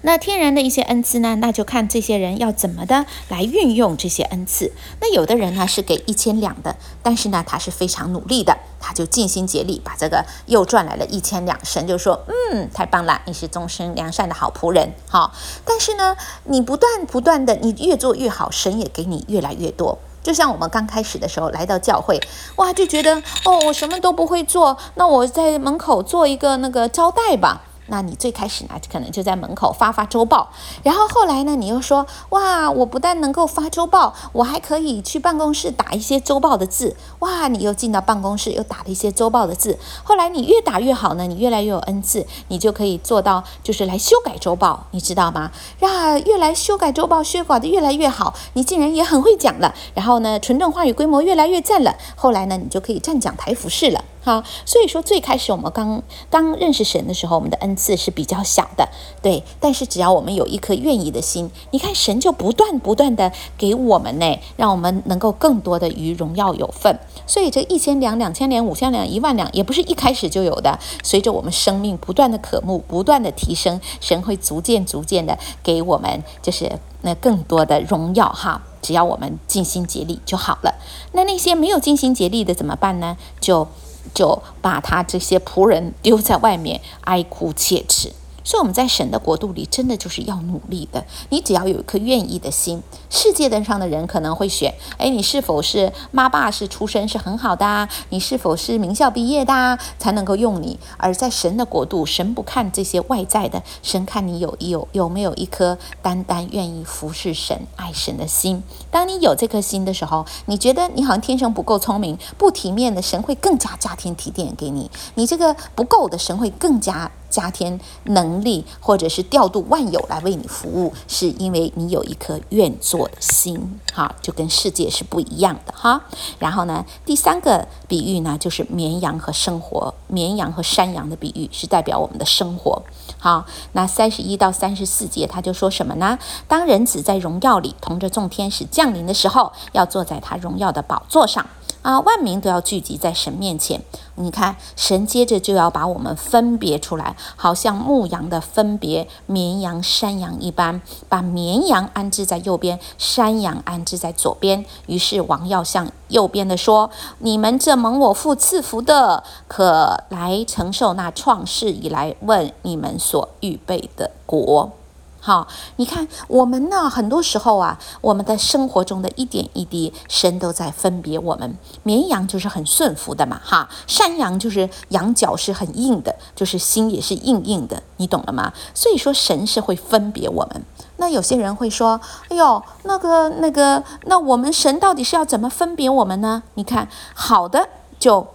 [0.03, 4.73] 那天然的一些恩赐呢，那就看这些人要怎么的来运用这些恩赐。
[5.01, 11.59] 那有的人呢是给一千两的，但是呢他是非常努力的，他就尽心竭力把这个又赚来了一千两。
[11.65, 15.33] 神就说：“嗯，太棒了，你是终身良善的好仆人。”好，
[15.65, 19.99] 但是呢，你不断不断的，你越做越好，神也给你越来越多。
[20.23, 22.21] 就像我们刚开始的时候来到教会，
[22.57, 27.63] 哇，就觉得哦，我什么都不会做，那我在门口做一个那个招待吧。
[27.89, 30.51] 那你最开始呢，可能就在门口发发周报，
[30.83, 45.51] 然后后来呢，你又说，哇，我不但能够发周报，我还可以去办公室打一些周报的字，哇，你又进到办公室又打了一些周报的字，后来你越打越好呢，你越来越有恩赐，你就可以做到就是来修改周报，你知道吗？
[45.81, 54.05] 呀，越来修改周报，修改的越来越好，你竟然也很会讲了，然后呢，纯正话语规模越来越赞了，后来呢，你就可以站讲台服侍了。
[54.29, 58.87] 好，所以说最开始我们刚刚认识神的时候，我们的恩赐是比较小的，
[59.23, 59.43] 对。
[59.59, 67.01] 但是只要我们有一颗愿意的心，你看神就不断不断的给我们呢，让我们能够更多的与荣耀有份。
[67.27, 70.79] 所以这一千两、两千两、五千两、一万两，也不是一开始就有的。
[71.03, 78.61] 随着我们生命不断的渴慕、不断的提升，神会逐渐逐渐的给我们，就是那更多的荣耀哈。
[78.81, 80.75] 只要我们尽心竭力就好了。
[81.13, 83.17] 那那些没有尽心竭力的怎么办呢？
[83.41, 83.67] 就
[84.15, 88.13] 就把他这些仆人丢在外面，哀哭切齿。
[88.49, 91.05] 所以我们在神的国度里，真的就是要努力的。
[91.29, 97.87] 你只要有一颗愿意的心，世界的上的人可能会选：哎，你是否是妈爸是出身是很好的啊？
[98.09, 99.79] 你是否是名校毕业的啊？
[99.99, 100.79] 才能够用你。
[100.97, 108.63] 而在神的国度，神不看这些外在的，神看你有有有没有一颗单单愿意服侍神、爱神的心。
[108.91, 114.91] 当你有这颗心的时候，你觉得你好像天生不够聪明、不体面的，神会更加加添提点给你。
[115.17, 117.11] 你这个不够的，神会更加。
[117.29, 126.03] 加添能力，或者是调度万有来为你服务，是因为你有一颗愿做的心，哈，就跟世界是不一样的哈。
[126.39, 132.83] 然后呢，第三个比喻呢，就是绵羊和生活，绵羊和山羊的比喻是代表我们的生活。
[133.19, 136.19] 好，那三十一到三十四节他就说什么呢？
[136.47, 141.47] 当人子在荣耀里同着众天使降临的时候，要坐在他荣耀的宝座上。
[141.89, 143.81] 啊，万民都要聚集在神面前。
[144.17, 154.67] 你看，神接着就要把我们分别出来，好像牧羊的分别绵羊、山羊一般，把绵羊安置在右边，山羊安置在左边。
[154.85, 164.73] 于是王要向右边的说：“你们这蒙我父赐福的，可来承受那创世以来问你们所预备的国。”
[165.21, 171.59] 好，你看我们呢，很多时候啊，我们的生活中的一点一滴，神都在分别我们。
[171.83, 178.53] 绵羊就是很顺服的嘛，哈，山羊就是羊角是很硬的，就是心也是硬硬的，你懂了吗？
[178.73, 180.63] 所以说神是会分别我们。
[180.99, 186.43] 那有些人会说，哎呦，那个那个，那我们神到底是要怎么分别我们呢？
[186.55, 188.27] 你看，好的就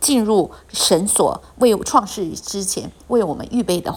[0.00, 3.94] 进入神所为创世之前为我们预备的。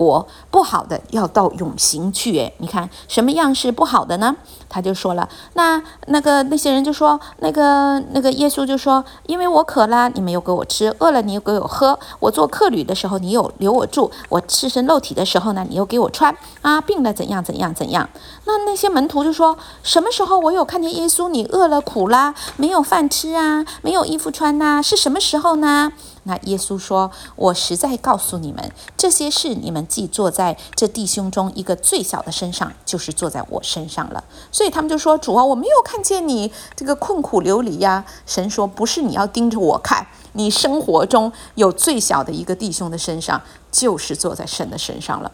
[0.00, 4.34] 国不好的要到永刑去，诶，你看什么样是不好的呢？
[4.66, 16.34] 他就说了，那那个那些人就说，那个那个耶稣就说，因为我渴了，你没有给我吃；饿了，你又给我喝；我做客旅的时候，你有留我住；我赤身露体的时候呢，你又给我穿。
[16.62, 18.08] 啊，病了怎样怎样怎样？
[18.46, 21.28] 那那些门徒就说，什么时候我有看见耶稣？
[21.28, 25.92] 你饿了苦啦，没有饭吃啊，没有衣服穿呐、是什么时候呢？
[26.30, 45.32] 那耶稣说：“我实在告诉你们，这些事你们既坐在这弟兄中一个最小的身上，就是坐在我身上了。”所以他们就说：“主啊，我没有看见你这个困苦流离呀。”神说：“不是你要盯着我看，你生活中有最小的一个弟兄的身上，就是坐在神的身上了。”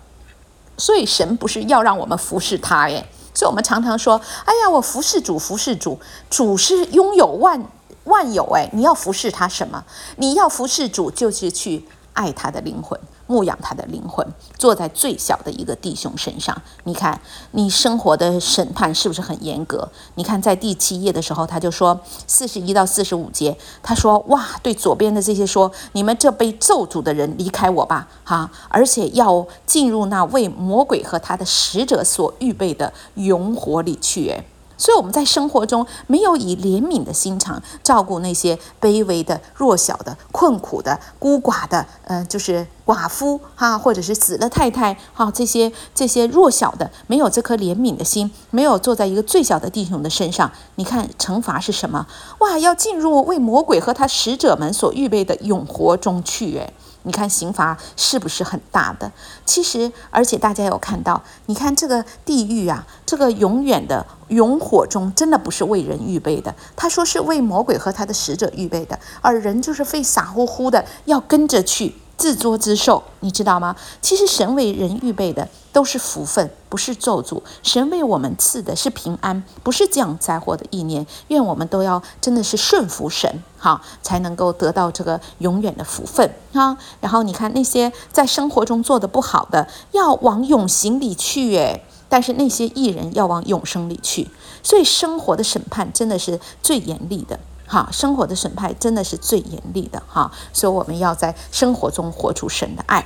[0.78, 3.06] 所以神不是要让我们服侍他耶。
[3.34, 5.98] 所以我们常常说：“哎呀，我服侍主，服侍主，
[6.30, 7.62] 主是拥有万。”
[8.06, 9.84] 万有哎，你要服侍他什么？
[10.16, 16.56] 你要服侍主，就是去爱他的灵魂，牧养他的灵魂，坐在最小的一个弟兄身上。
[16.84, 19.90] 你看，你生活的审判是不是很严格？
[20.14, 28.50] 你看，在第七页的时候，他就说四十一到四十五节，他说：“哇，对左边的这些说，你们这被咒诅的人，离开我吧，哈！
[28.68, 34.44] 而且要进入那为魔鬼和他的使者所预备的永火里去。”哎。
[34.76, 52.06] 所以我们在生活中没有以怜悯的心肠照顾那些卑微的、弱小的、困苦的、孤寡的，呃，就是寡妇哈，或者是死了太太哈，这些这些弱小的，没有这颗怜悯的心，没有坐在一个最小的弟兄的身上，你看惩罚是什么？
[52.40, 56.72] 哇，要进入为魔鬼和他使者们所预备的永活中去，诶。
[57.06, 59.10] 你看刑罚是不是很大的？
[59.44, 66.52] 其实，而且大家有看到，你看这个地狱啊，这个永远的永火中，真的不是为人预备的。
[66.74, 71.94] 他说是为魔鬼和他的使者预备的，而人就是会傻乎乎的要跟着去。
[72.16, 73.76] 自作自受，你知道吗？
[74.00, 77.42] 其实神为人预备的都是福分，不是咒诅。
[77.62, 81.06] 神为我们赐的是平安，不是降灾祸的意念。
[81.28, 86.78] 愿我们都要真的是顺服神，哈，才能够得到这个永远的福分，哈。
[87.00, 91.84] 然后你看那些在生活中做得不好的，要往永刑里去，诶。
[92.08, 94.30] 但是那些艺人要往永生里去。
[94.62, 97.38] 所以生活的审判真的是最严厉的。
[97.66, 103.04] 哈，生活的审判真的是最严厉的哈，所以我们要在生活中活出神的爱。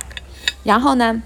[0.63, 1.21] 然后呢，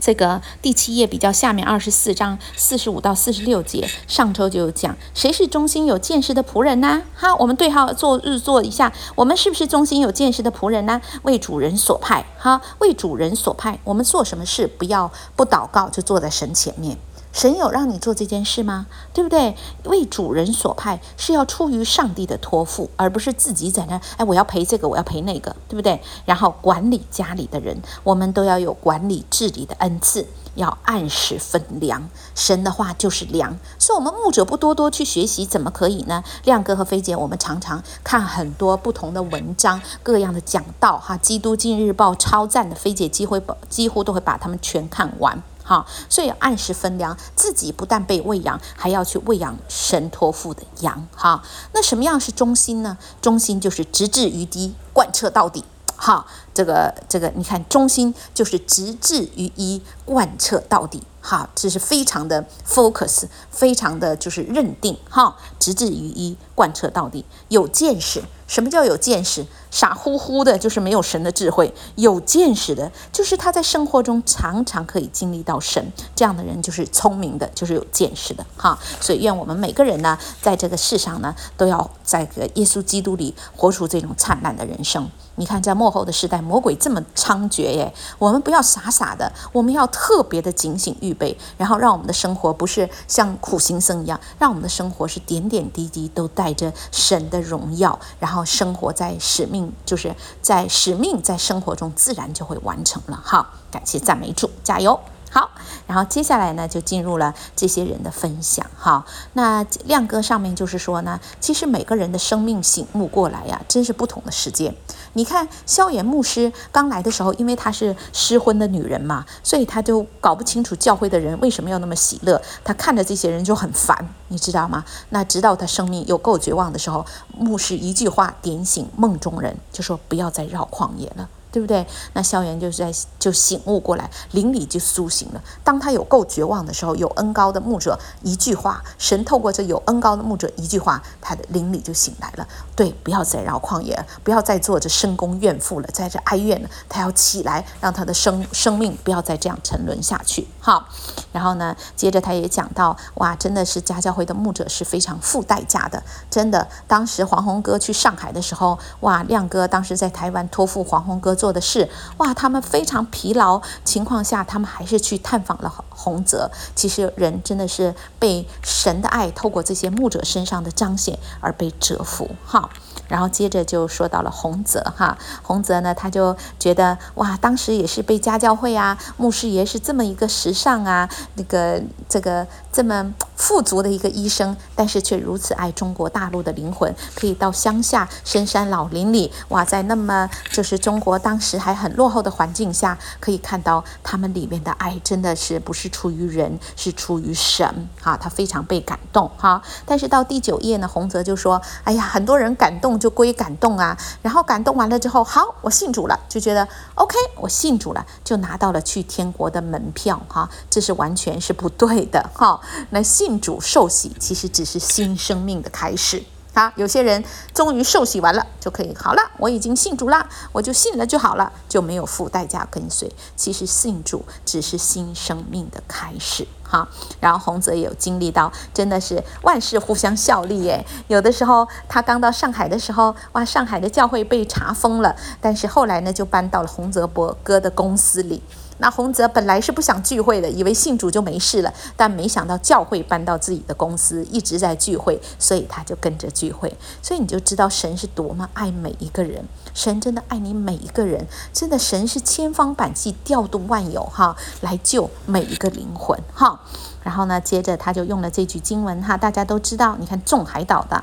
[0.00, 7.02] 这个第七页比较下面二十四章四十五到四十六节，上周就有讲，谁是忠心有见识的仆人呢？
[7.14, 11.00] 哈，我们对号做日做一下，我们是不是忠心有见识的仆人呢？
[11.22, 16.96] 为主人所派，哈，为主人所派，我们做什么事不要不祷告就坐在神前面。
[17.38, 18.88] 神有让你做这件事吗？
[19.14, 19.56] 对不对？
[19.84, 24.00] 为主人所派是要出于上帝的托付，而不是自己在那。
[24.16, 26.02] 哎，我要赔这个，我要赔那个，对不对？
[26.24, 32.10] 然后管理家里的人，我们都要有管理治理的恩赐，要按时分粮。
[32.34, 36.24] 神的话就是粮，所以我们牧者不多多去学习，怎么可以呢？
[36.42, 45.40] 亮哥和菲姐，我们常常看很多不同的文章，各样的讲道，哈，基督今日报超赞的，菲姐几乎几乎都会把他们全看完。
[45.68, 51.06] 好，所以按时分粮，自己不但被喂养，还要去喂养神托付的羊。
[51.14, 51.42] 哈，
[51.74, 52.96] 那什么样是忠心呢？
[53.20, 55.62] 忠心就是直至于一，贯彻到底。
[55.94, 61.02] 哈，这个这个，你看，忠心就是直至于一，贯彻到底。
[61.28, 64.96] 哈，这是非常的 focus，非常的就是认定。
[65.10, 67.22] 哈，直至于一，贯彻到底。
[67.48, 69.44] 有见识，什么叫有见识？
[69.70, 75.92] 傻乎乎的，就是没有神的智慧；有见识的，就是他在生活中常常可以经历到神。
[76.16, 78.46] 这样的人就是聪明的，就是有见识的。
[78.56, 85.10] 哈，所以愿我们每个人呢，在这个世上呢，都要在个耶稣基督里活出这种灿烂的人生。
[85.38, 100.12] 你看，在末后的时代，魔鬼这么猖獗耶，我们不要傻傻的，我们要特别的警醒预备，然后让我们的生活不是像苦行僧一样，让我们的生活是点点滴滴都带着神的荣耀，然后生活在使命，就是
[100.42, 103.22] 在使命在生活中自然就会完成了。
[103.24, 104.98] 好，感谢赞美主，加油！
[105.30, 105.50] 好，
[105.86, 108.64] 然后接下来呢，就进入了这些人的分享。
[108.74, 114.74] 哈，那亮哥上面就是说呢，其实每个人的生命醒悟过来呀，真是不同的时间。
[115.14, 122.40] 你看，萧炎牧师刚来的时候，因为他是失婚的女人嘛，所以他就搞不清楚教会的人为什么要那么喜乐。
[122.62, 124.84] 他看着这些人就很烦，你知道吗？
[125.10, 127.04] 那直到他生命又够绝望的时候，
[127.36, 131.28] 牧师一句话点醒梦中人，就说不要再绕旷野了。
[131.50, 131.86] 对不对？
[132.12, 135.42] 那萧衍就是在就醒悟过来，灵里就苏醒了。
[135.64, 142.46] 当他有够绝望的时候，有恩高的牧者一句话，神透过这有恩高的牧者一句话，他的灵里就醒来了。
[142.76, 146.68] 对，不要再绕旷野，不要再做着深宫怨妇了，在这哀怨了。
[146.88, 150.46] 他要起来，让他的生生命不要再这样沉沦下去。
[150.60, 150.86] 好，
[151.32, 156.02] 然后呢，接着他也讲到，哇，真的是家教会的牧者是非常付代价的。
[156.30, 166.50] 真的，当时黄宏哥去上海的时候，哇，亮哥当时在台湾托付黄宏哥做的事，哇，他们非常疲劳情况下，他们还是去探访了洪泽。
[166.74, 172.68] 其实人真的是被神的爱透过这些牧者身上的彰显而被折服，哈。
[173.06, 199.62] 然后接着就说到了洪泽哈，洪泽呢，他就觉得哇，当时也是被家教会啊，牧师爷是这么一个时尚啊，那个这个这么富足的一个医生，但是却如此爱中国大陆的灵魂，可以到乡下深山老林里哇，在那么就是中国当时还很落后的环境下，可以看到他们里面的爱真的是不是出于人，是出于神哈，他非常被感动哈。
[199.86, 202.98] 但是到第九页呢，洪泽就说，哎呀，很多人感动。
[202.98, 206.66] 就归感动啊，然后感动完了之后，好，我信主了，就觉得
[206.96, 212.58] OK，我信主了，就拿到了去天国的门票哈，这是完全是不对的哈。
[212.90, 216.22] 那信信主受洗其实只是新生命的开始。
[216.54, 217.22] 好，有些人
[217.52, 219.20] 终于受洗完了，就可以好了。
[219.36, 223.12] 我已经信主了，我就信了就好了，就没有付代价跟随。
[223.36, 226.48] 其实信主只是新生命的开始。
[226.62, 226.88] 哈，
[227.20, 230.82] 然后洪泽也有经历到，真的是万事互相效力耶。
[231.08, 238.42] 有的时候他刚到上海的时候，哇，上海的教会被查封了，但是后来呢，就搬到了洪泽伯哥的公司里。
[238.78, 246.72] 那洪泽本来是不想聚会的，以为信主就没事了，但没想到教会搬到自己的公司，一直在聚会，所以他就跟着聚会。
[247.02, 256.60] 所以你就知道神是多么爱每一个人，神真的爱你每一个人，真的神是千方百计调动万有哈，来救每一个灵魂哈。
[257.02, 261.02] 然后呢，接着他就用了这句经文哈，大家都知道，你看众海岛的。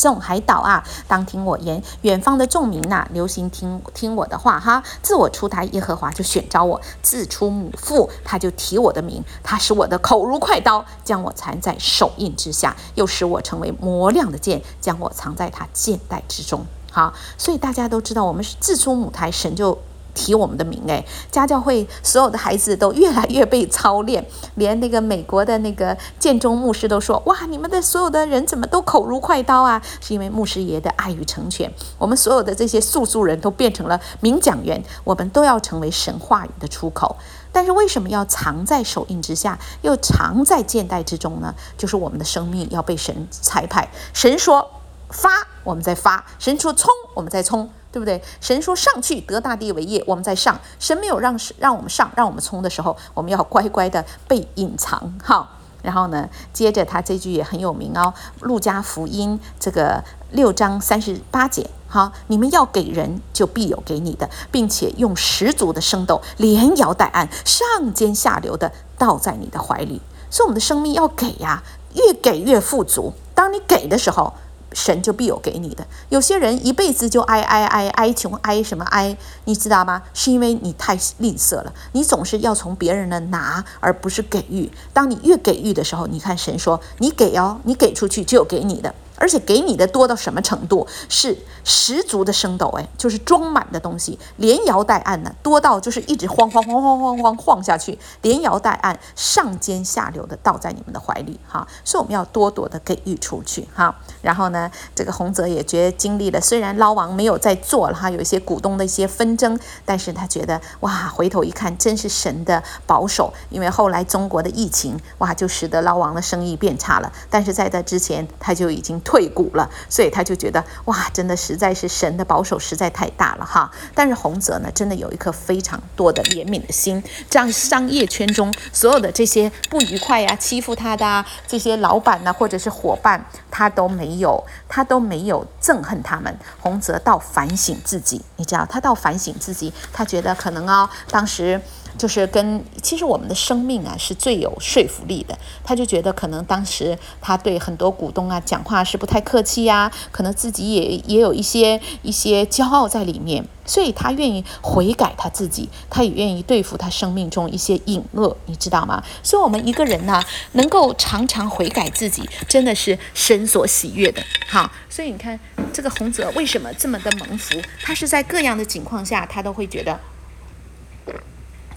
[0.00, 4.82] 众海岛啊，当听我言；远方的众民呐、啊，留心听听我的话哈。
[5.02, 9.22] 自我出台，耶和华就选召我；自出母腹，他就提我的名。
[9.42, 16.64] 他使我的口如快刀，将我藏在手印之下；又使我成为磨亮的剑，将我藏在他剑袋之中。
[16.90, 19.78] 好，所以大家都知道，我们是自出母胎，神就。
[20.14, 24.24] 提我们的名诶，家教会所有的孩子都越来越被操练，
[24.56, 37.16] 连那个美国的那个建中牧师都说：“哇，你们的所有的人怎么都口如快刀啊？”是因为牧师爷的爱与成全，我们所有的这些素素人都变成了名讲员，我们都要成为神话语的出口。
[37.52, 41.52] 但是为什么要藏在手印之下，又藏在剑带之中呢？
[41.76, 44.70] 就是我们的生命要被神差派，神说
[45.08, 45.28] 发，
[45.64, 47.68] 我们再发；神说冲，我们再冲。
[47.92, 48.22] 对不对？
[48.40, 50.56] 神说上去得大地为业，我们在上。
[50.78, 55.12] 神没有让让我们上，让我们冲的时候，我们要乖乖的被隐藏。
[55.24, 55.48] 好，
[55.82, 58.14] 然后呢，接着他这句也很有名哦，
[58.44, 61.68] 《路加福音》这个六章三十八节。
[61.88, 70.00] 好，你们要给人，就必有给你的，并且用十足的生动，连摇带按，上尖下流的倒在你的怀里。
[70.30, 71.64] 所以我们的生命要给呀，
[71.94, 73.12] 越给越富足。
[73.34, 74.32] 当你给的时候。
[74.72, 75.86] 神就必有给你的。
[76.08, 80.02] 有些人一辈子就哀哀哀哀穷哀什么哀，你知道吗？
[80.14, 84.70] 是因为你太吝啬了，你总是要从别人那拿，而不是给予。
[84.92, 88.94] 当你越给予的时候，你看神说，你给哦，你给出去就有给你的。
[89.16, 90.86] 而且给你的多到什么程度？
[91.10, 91.36] 是
[91.70, 103.94] 十足的升斗，哎，就是装满的东西，连摇带按的，多到就是一直晃晃晃晃晃晃晃下去，连摇带按，上尖下流的倒在你们的怀里，哈，所以我们要多多的给予出去，哈。
[104.20, 123.70] 然后呢，这个洪泽也觉得经历了，虽然捞王没有在做了，哈，有一些股东的一些纷争，但是他觉得哇，回头一看，真是神的保守，因为后来中国的疫情，哇，就使得捞王的生意变差了，但是在这之前他就已经退股了，所以他就觉得哇，真的实在是神的保守实在太大了哈。
[123.94, 134.20] 但是洪泽呢，真的有一颗非常多的怜悯的心，这样商业圈中所有的这些不愉快呀、欺负他的、这些老板呢、或者是伙伴，他都没。
[134.20, 136.38] 有，他都没有憎恨他们。
[136.60, 141.58] 洪泽到反省自己，你知道，他到反省自己，他觉得可能啊、哦，当时
[142.00, 145.38] 就是跟其实我们的生命啊是最有说服力的。
[145.62, 153.44] 他就觉得可能当时他对很多股东啊讲话是不太客气呀，可能自己也也有一些一些骄傲在里面。
[153.66, 159.00] 所以他愿意悔改他自己，他也愿意对付他生命中一些隐恶，你知道吗？
[159.22, 160.20] 所以，我们一个人呢，
[160.52, 164.20] 能够常常悔改自己，真的是神所喜悦的。
[164.48, 165.38] 好，所以你看
[165.72, 167.54] 这个洪泽为什么这么的蒙福？
[167.84, 170.00] 他是在各样的情况下，他都会觉得，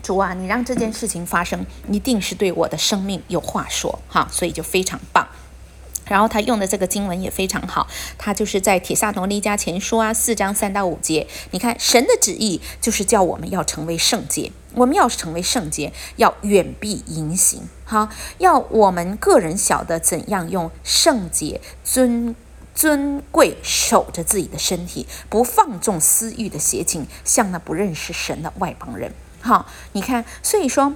[0.04, 3.98] 主啊，你让这件事情发生，一定是对我的生命有话说。
[4.08, 5.28] 哈，所以就非常棒。
[6.06, 7.88] 然后他用的这个经文也非常好，
[8.18, 22.36] 他就是在帖撒罗尼迦前书啊四章三到五节，你看神的旨意就是叫我们要成为圣洁，我们要成为圣洁，要远避淫行，哈，要我们个人晓得怎样用圣洁尊
[22.76, 29.14] 尊贵守着自己的身体，不放纵私欲的邪情，像那不认识神的外邦人。
[29.44, 30.94] 好，你看，所以说。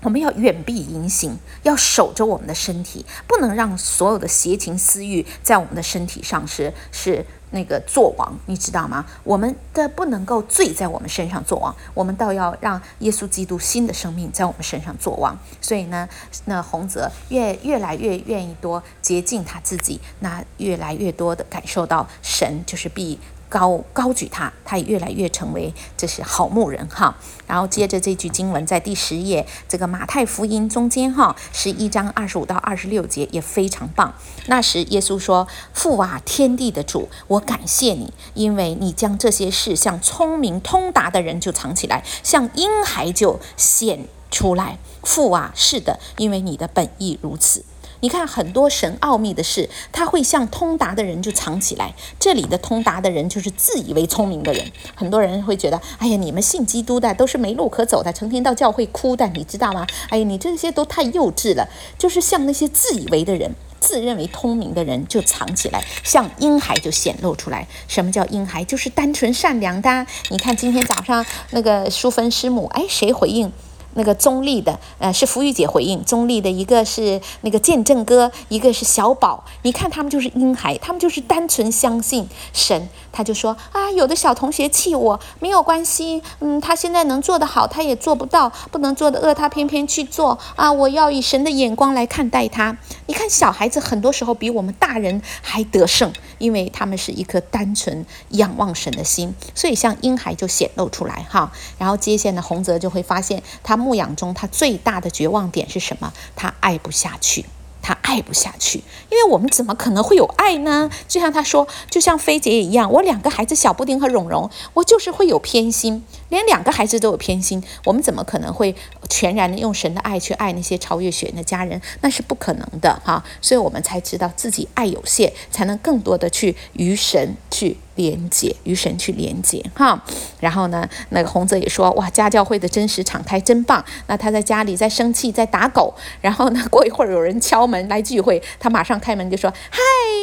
[0.00, 9.04] 我们要远避淫行，要守着我们的身体，不能让所有的邪情私欲在我们的身体上是是那个作王，你知道吗？
[9.24, 15.36] 我们的不能够罪在我们身上作王，我们倒要让耶稣基督新的生命在我们身上作王。
[15.60, 16.08] 所以呢，
[16.44, 23.18] 那洪泽越越来越愿意多洁净他自己，那越来越多的感受到神就是必。
[23.48, 27.16] 高高举他，他也越来越成为这是好牧人哈。
[27.46, 34.12] 然后接着这句经文在第十页这个马太福音中间哈，十一章二十五到二十六节也非常棒。
[34.46, 44.78] 那时耶稣说：“父啊，天地的主，我感谢你，因为你将这些事向聪明通达的人就藏起来，向婴孩就显出来。
[45.02, 47.64] 父啊，是的，因为你的本意如此。”
[48.00, 51.94] 你看很多神奥秘的事，他会向通达的人就藏起来。
[52.20, 54.70] 这里的通达的人就是自以为聪明的人。
[54.94, 59.86] 很多人会觉得，哎呀，你们信基督的都是没路可走的，成天到教会哭的，你知道吗？
[60.10, 61.68] 哎呀，你这些都太幼稚了。
[61.98, 67.66] 就是像那些自以为的人，自认为聪明的人就藏起来，像婴孩就显露出来。
[67.88, 68.62] 什么叫婴孩？
[68.64, 70.06] 就是单纯善良的。
[70.30, 73.52] 你看今天早上那个淑芬师母，哎，谁回应？
[73.94, 79.44] 那个中立的，呃，是福玉姐回应中立的，一个是那个见证哥，一个是小宝。
[79.62, 82.88] 你看他们就是婴孩，他们就是单纯相信神。
[83.18, 90.70] 他就说啊，有的小同学气我没有关系，嗯，他现在能做得好，他也做不到，不能做的恶，他偏偏去做啊。
[90.70, 92.78] 我要以神的眼光来看待他。
[93.06, 101.50] 你看小孩子很多时候比我们大人还得胜，因为他们是一颗单纯仰望神的心，所以像婴孩就显露出来哈。
[101.76, 103.76] 然后接下来洪泽就会发现他。
[103.78, 106.12] 牧养中，他最大的绝望点是什么？
[106.36, 107.46] 他爱不下去，
[107.80, 108.78] 他爱不下去，
[109.10, 110.88] 因为我们怎么可能会有爱呢？
[111.06, 118.74] 就像他说，就像菲姐也一样，我两个孩子小布丁和蓉蓉，我就是会有偏心，连两个孩子都有偏心，我们怎么可能会
[119.10, 121.78] 全然的用神的爱去爱那些超越血缘的家人？
[122.00, 127.76] 那是不可能的哈，所以我们才知道自己爱有限，才能更多的去与神去。
[127.98, 130.00] 连接与神去连接哈，
[130.38, 133.84] 然后呢，那个洪泽也说哇，家教会的真实敞开真棒。
[134.06, 139.78] 那他在家里在生气，在打狗，然后呢，过一会儿有人敲门来聚会，他马上开门就说嗨，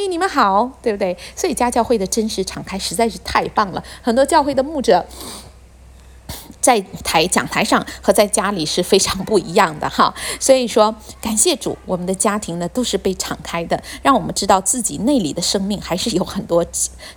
[0.10, 1.18] 你们好，对不对？
[1.36, 5.06] 所以家教会的真实敞开实在是太棒了，很多教会的牧者。
[6.60, 16.66] 在台讲台上和在家里是非常不一样的哈，所以说感谢主，我们的家庭呢都是被敞开的，让我们知道自己内里的生命还是有很多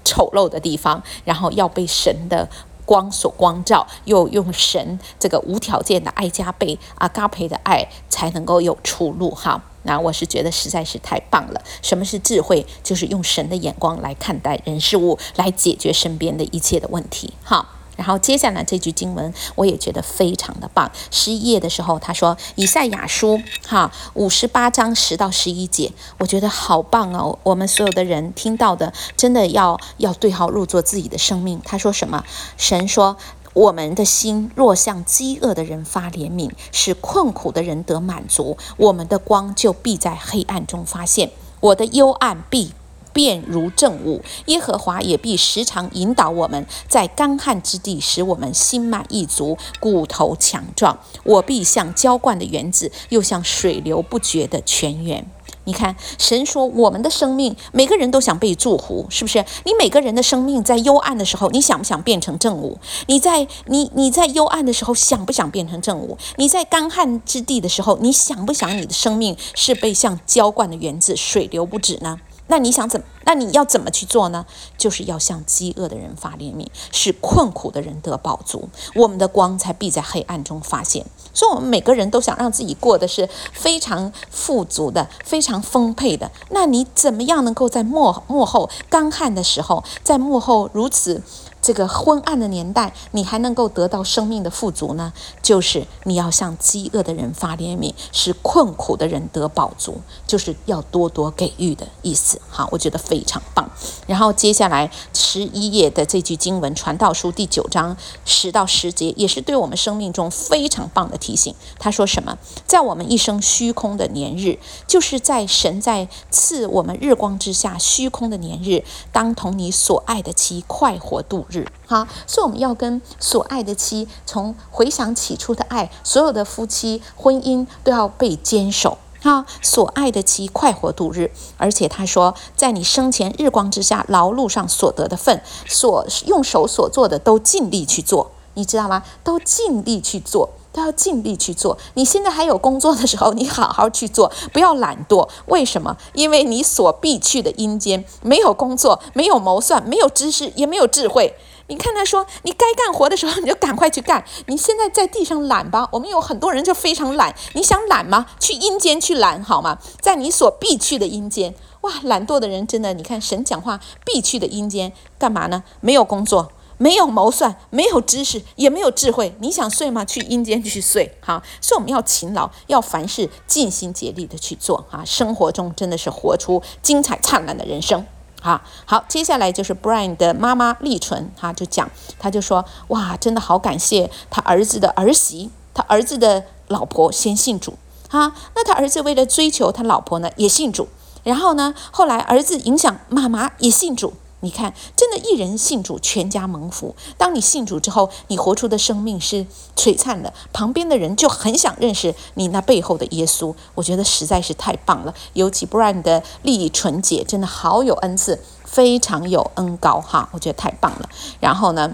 [0.04, 2.46] 丑陋的地方，然后要被神的
[2.84, 9.62] 光所光照，又用神这个无条件的爱加倍阿嘎培的爱才能够有出路哈。
[9.88, 11.62] 那我是觉得实在是太棒了。
[11.80, 12.66] 什么是智慧？
[12.82, 17.66] 就是用神的眼光来看待人事物，来解决身边的一切的问题哈。
[17.96, 20.92] 然后接下来这句经文我也觉得非常的棒。
[21.10, 27.38] 十一页的时候，他说以赛亚书哈五十八章十到十一节，我觉得好棒哦。
[27.42, 31.60] 我们所有的人听到的，真的要要对号入座自己的生命。
[31.64, 32.22] 他说什么？
[32.58, 33.16] 神说。
[33.58, 42.72] 我们的心若向饥饿的人发怜悯，使困苦的人得满足，我们的光就必在黑暗中发现，我的幽暗必
[43.12, 44.22] 变如正午。
[44.46, 50.96] 耶和华也必时常引导我们，在干旱之地使我们心满意足，骨头强壮。
[51.24, 55.28] 我必像浇灌的园子，又像水流不绝的泉源。
[55.68, 59.44] 你看，神说我们的生命，每个人都想被祝福，是不是？
[59.66, 62.78] 你每个人的生命在幽暗的时候，你想不想变成正午？
[63.06, 66.16] 你在你你在幽暗的时候，想不想变成正午？
[66.36, 72.18] 你在干旱之地的时候，你想不想你的生命是被像浇灌的园子，水流不止呢？
[72.46, 73.02] 那你想怎？
[73.24, 74.46] 那你要怎么去做呢？
[74.78, 81.04] 就是要向饥饿的人发怜悯，使困苦的人得饱足，我们的光才必在黑暗中发现。
[81.32, 86.30] 所以，我们每个人都想让自己过得是非常富足的、非常丰沛的。
[86.50, 91.22] 那你怎么样能够在幕幕后干旱的时候，在幕后如此？
[91.68, 95.12] 这个昏暗的年代，你还能够得到生命的富足呢？
[95.42, 102.40] 就是你要向饥饿的人发怜悯，使困苦的人得饱足，就是要多多给予的意思。
[102.48, 103.68] 好，我觉得非常棒。
[104.06, 107.94] 然后接下来十一页的这句经文，《传道书》第九章
[108.24, 111.54] 十到十节，也是对我们生命中非常棒的提醒。
[111.78, 112.38] 他说什么？
[112.66, 121.57] 在我们一生虚空的年日，就是在神在赐我们日光之下虚空的年日，当同你所爱的妻快活度日。
[121.86, 128.98] 哈，所以我们要跟所爱的妻，从回想起初的爱，所有的夫妻婚姻都要被坚守。
[129.20, 139.02] 哈，所爱的妻快活度日，而且他说，在你生前日光之下劳碌上所得的份，所用手所做的都尽力去做，你知道吗？
[139.24, 140.50] 都尽力去做。
[140.72, 141.76] 都要尽力去做。
[141.94, 145.28] 你现在还有工作的时候，你好好去做，不要懒惰。
[145.46, 145.96] 为什么？
[146.14, 151.34] 因为你所必去的阴间没有工作，没有谋算，没有知识，也没有智慧。
[151.70, 154.24] 你看他说，你该干活的时候，你就赶快去干。
[154.46, 155.86] 你现在在地上懒吧？
[155.92, 157.34] 我们有很多人就非常懒。
[157.52, 158.24] 你想懒吗？
[158.40, 159.78] 去阴间去懒好吗？
[160.00, 161.54] 在你所必去的阴间。
[161.82, 165.62] 哇，懒惰的人真的，你看神讲话必去的阴间干嘛呢？
[165.80, 166.48] 没有工作。
[166.78, 169.34] 没有谋算，没有知识，也没有智慧。
[169.40, 170.04] 你想睡吗？
[170.04, 171.12] 去阴间去睡。
[171.20, 174.86] 哈，所以我们要勤劳，要凡事尽心竭力的去做。
[174.88, 178.06] 哈，生活中真的是活出精彩灿烂的人生。
[178.40, 187.76] 好，好，接下来就是 Brian 的妈妈丽纯，哈，就讲，他就说，哇，真的好感谢他儿子的儿媳，他儿子的老婆先信主。
[188.08, 190.88] 哈，那他儿子为了追求他老婆呢，也信主。
[191.24, 194.14] 然后呢，后来儿子影响妈妈也信主。
[194.40, 196.94] 你看，真的，一人信主，全家蒙福。
[197.16, 203.54] 当你信主之后，你活出的生命是璀璨的，旁边的人就很想认识你那背后的耶稣。
[203.74, 205.14] 我觉得实在是太棒了。
[205.32, 211.08] 尤其布兰的利益纯洁，真的好有恩赐，非常有恩高哈，我觉得太棒了。
[211.40, 211.90] 然后呢，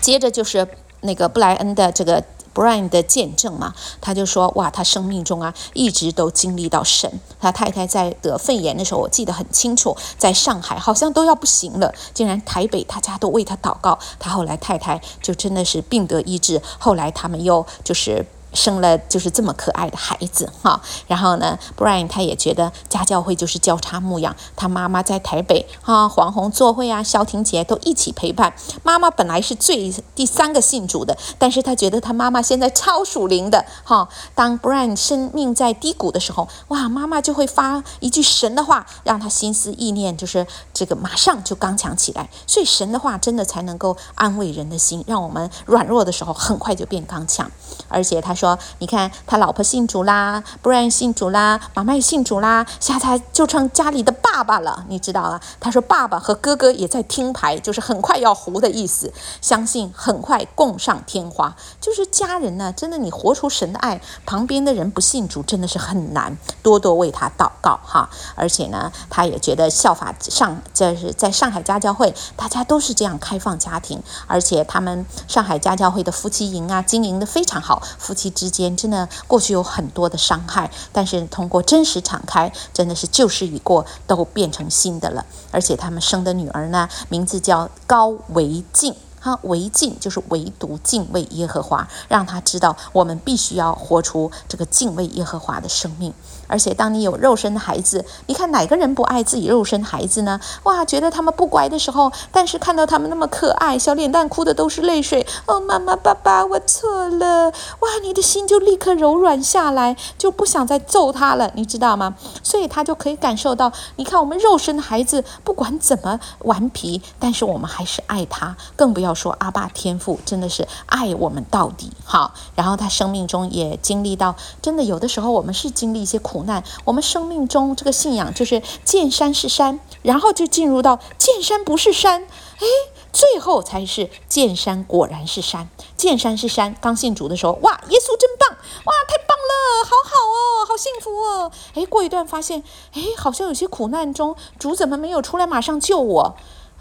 [0.00, 0.66] 接着就是
[1.02, 2.24] 那个布莱恩的这个。
[2.54, 7.20] Brian 的见证嘛，他就说哇，他生命中啊一直都经历到神。
[7.40, 16.60] 他太太在得肺炎的时候，我记得很清楚，在上海好像都要不行了，竟然台北大家都为他祷告，他后来太太就真的是病得医治。
[16.78, 18.24] 后来他们又就是。
[18.52, 28.54] 生了就是这么可爱的孩子哈，然后呢，Brian 他也觉得家教会就是交叉牧养，他妈妈在台北哈，黄鸿座会啊，萧婷姐都一起陪伴。
[28.82, 34.08] 妈妈本来是最第三个信主的，但是他觉得他妈妈现在超属灵的哈。
[34.34, 42.28] 当 Brian 生命在低谷的时候，哇，妈妈就会发一句神的话，让他心思意念就是这个马上就刚强起来。
[42.46, 47.50] 所以神的话真的才能够安慰人的心，让我们软弱的时候很快就变刚强，
[47.88, 48.58] 而且他说。
[48.78, 55.40] 你看他老婆信主啦，Brian 信主啦，妈妈也信主啦，现在就成家里的爸爸了，你知道啊？
[55.60, 59.12] 他说爸爸和哥哥也在听牌，就是很快要糊的意思。
[59.40, 68.10] 相信很快共上天花，就是家人呢，真的你活出神的爱，旁边的人不信主真的是很难，多多为他祷告哈。
[68.34, 78.31] 而且呢，他也觉得效法上，就是在上海家教会，大家都是这样开放家庭，而且他们上海家教会的夫妻营啊，经营得非常好，夫妻。
[78.32, 85.24] 之间真的过去有很多的伤害，但是通过真实敞开，真的是旧事已过，都变成新的了。
[85.50, 88.94] 而且他们生的女儿呢，名字叫高维静。
[89.24, 96.12] 哈，维敬就是唯独敬畏耶和华，让他知道我们必须要活出这个敬畏耶和华的生命。
[96.46, 100.38] 而且，当你有肉身的孩子，你看哪个人不爱自己肉身孩子呢？
[100.64, 105.26] 哇，觉得他们不乖的时候，但是看到他们那么可爱，小脸蛋哭的都是泪水。
[105.46, 107.46] 哦，妈妈、爸爸，我错了。
[107.46, 112.14] 哇，你的心就立刻柔软下来，就不想再揍他了，你知道吗？
[112.42, 118.54] 所以他就可以感受到，你看我们肉身的孩子，不管怎么顽皮，但是我们还是爱他。
[118.76, 121.90] 更不要说阿爸天父，真的是爱我们到底。
[122.04, 126.31] 好，然后他生命中也经历到，真的有的时候我们是经历一些苦。
[126.32, 132.66] 苦难我们生命中这个信仰就是见山是山，然后就进入到见山不是山，哎，
[133.12, 135.68] 最后才是见山果然是山。
[135.94, 141.52] 见山是山，刚信主的时候，哇，耶稣真棒，哇，太棒了，好好哦，好幸福哦。
[141.74, 142.62] 哎，过一段发现，
[142.94, 146.34] 哎，好像有些苦难中，主怎么没有出来马上救我？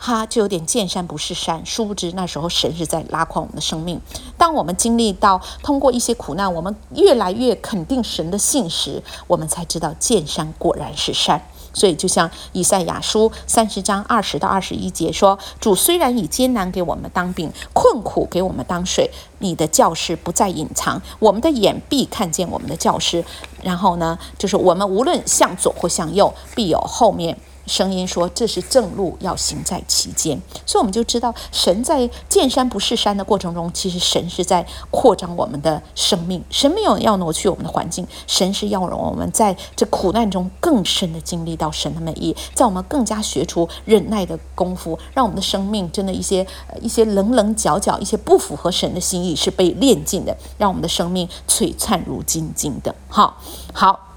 [0.03, 4.01] 哈，就有点见山不是山，殊不知那时候神是在拉宽我们的生命。
[4.35, 11.39] 当我们经历到通过一些苦难，我们越来越肯定神的信实，我们才知道见山果然是山。
[11.71, 23.23] 所以，就像以赛亚书三十章二十到二十一节说：“主虽然以艰难给我们当饼，困苦给我们当水，你的教师不再隐藏，我们的眼必看见我们的教师。
[23.61, 27.37] 然后呢，就是我们无论向左或向右，必有后面。”
[27.67, 36.43] 声音说：“这是正路，要行在其间。”所以我们就知道，神在见山不是山的过程中，其实神是在扩张我们的生命。
[36.49, 46.45] 神没有要挪去我们的环境，神是要让我们在这苦难中更深的经历到神的美意，在我们更加学出忍耐的功夫，让我们的生命真的一些
[46.81, 52.93] 一些棱棱角角、一些不符合神的心意是被炼净的，让我们的生命璀璨如金晶的。
[53.07, 53.37] 好，
[53.73, 54.10] 好。